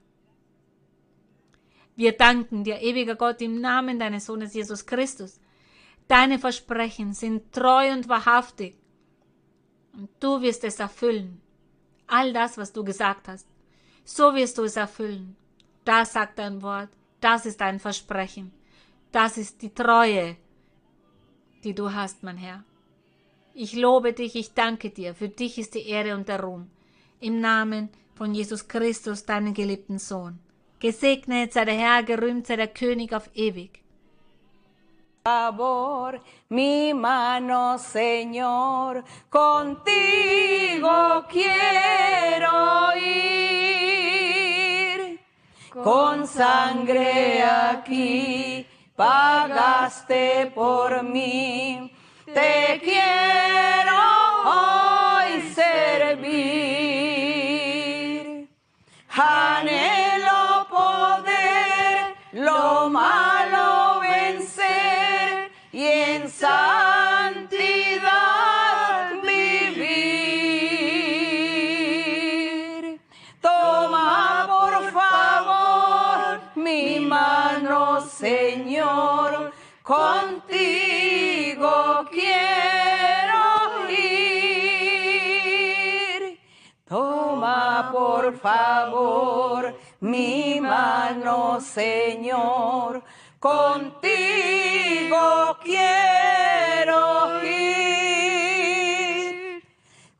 [1.95, 5.40] Wir danken dir, ewiger Gott, im Namen deines Sohnes Jesus Christus,
[6.07, 8.76] Deine Versprechen sind treu und wahrhaftig.
[9.98, 11.41] Und du wirst es erfüllen.
[12.06, 13.48] All das, was du gesagt hast.
[14.06, 15.36] So wirst du es erfüllen.
[15.84, 16.90] Das sagt dein Wort.
[17.19, 18.53] Das ist dein Versprechen.
[19.11, 20.38] Das ist die Treue,
[21.64, 22.64] die du hast, mein Herr.
[23.56, 25.15] Ich lobe dich, ich danke dir.
[25.15, 26.69] Für dich ist die Ehre und der Ruhm.
[27.19, 30.38] Im Namen von Jesus Christus, deinen geliebten Sohn.
[30.80, 33.82] Gesegnet sei der Herr, gerühmt sei der König auf ewig.
[35.28, 40.95] Favor, mi mano, Señor, contigo
[41.30, 43.99] quiero ir.
[45.84, 51.91] Con sangre aquí pagaste por mí,
[52.26, 53.99] te quiero
[54.45, 56.77] hoy servir.
[88.28, 93.02] Por favor mi mano, Señor,
[93.40, 94.04] contigo
[95.64, 98.04] quiero ir.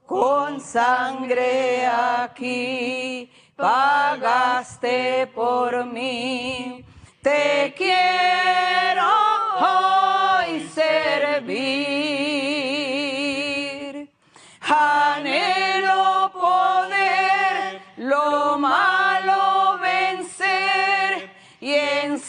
[0.06, 6.86] Con sangre aquí pagaste por mí.
[7.22, 9.10] Te quiero
[9.60, 11.68] hoy servir.
[14.62, 16.17] Anhelo
[18.30, 21.30] lo malo vencer
[21.62, 22.20] y en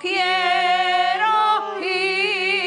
[0.00, 2.64] quiero ir.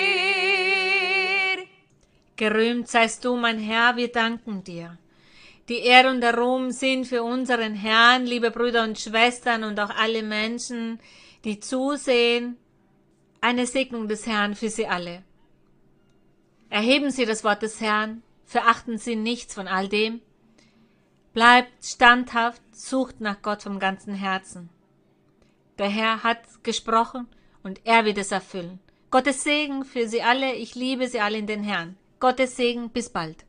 [2.35, 5.00] Gerühmt seist du, mein Herr, wir danken dir.
[5.71, 9.89] Die Ehre und der Ruhm sind für unseren Herrn, liebe Brüder und Schwestern und auch
[9.89, 10.99] alle Menschen,
[11.45, 12.57] die zusehen,
[13.39, 15.23] eine Segnung des Herrn für sie alle.
[16.69, 20.19] Erheben Sie das Wort des Herrn, verachten Sie nichts von all dem,
[21.33, 24.67] Bleibt standhaft, sucht nach Gott vom ganzen Herzen.
[25.77, 27.27] Der Herr hat gesprochen
[27.63, 28.81] und er wird es erfüllen.
[29.09, 30.53] Gottes Segen für Sie alle.
[30.55, 31.95] Ich liebe Sie alle in den Herrn.
[32.19, 32.89] Gottes Segen.
[32.89, 33.45] Bis bald.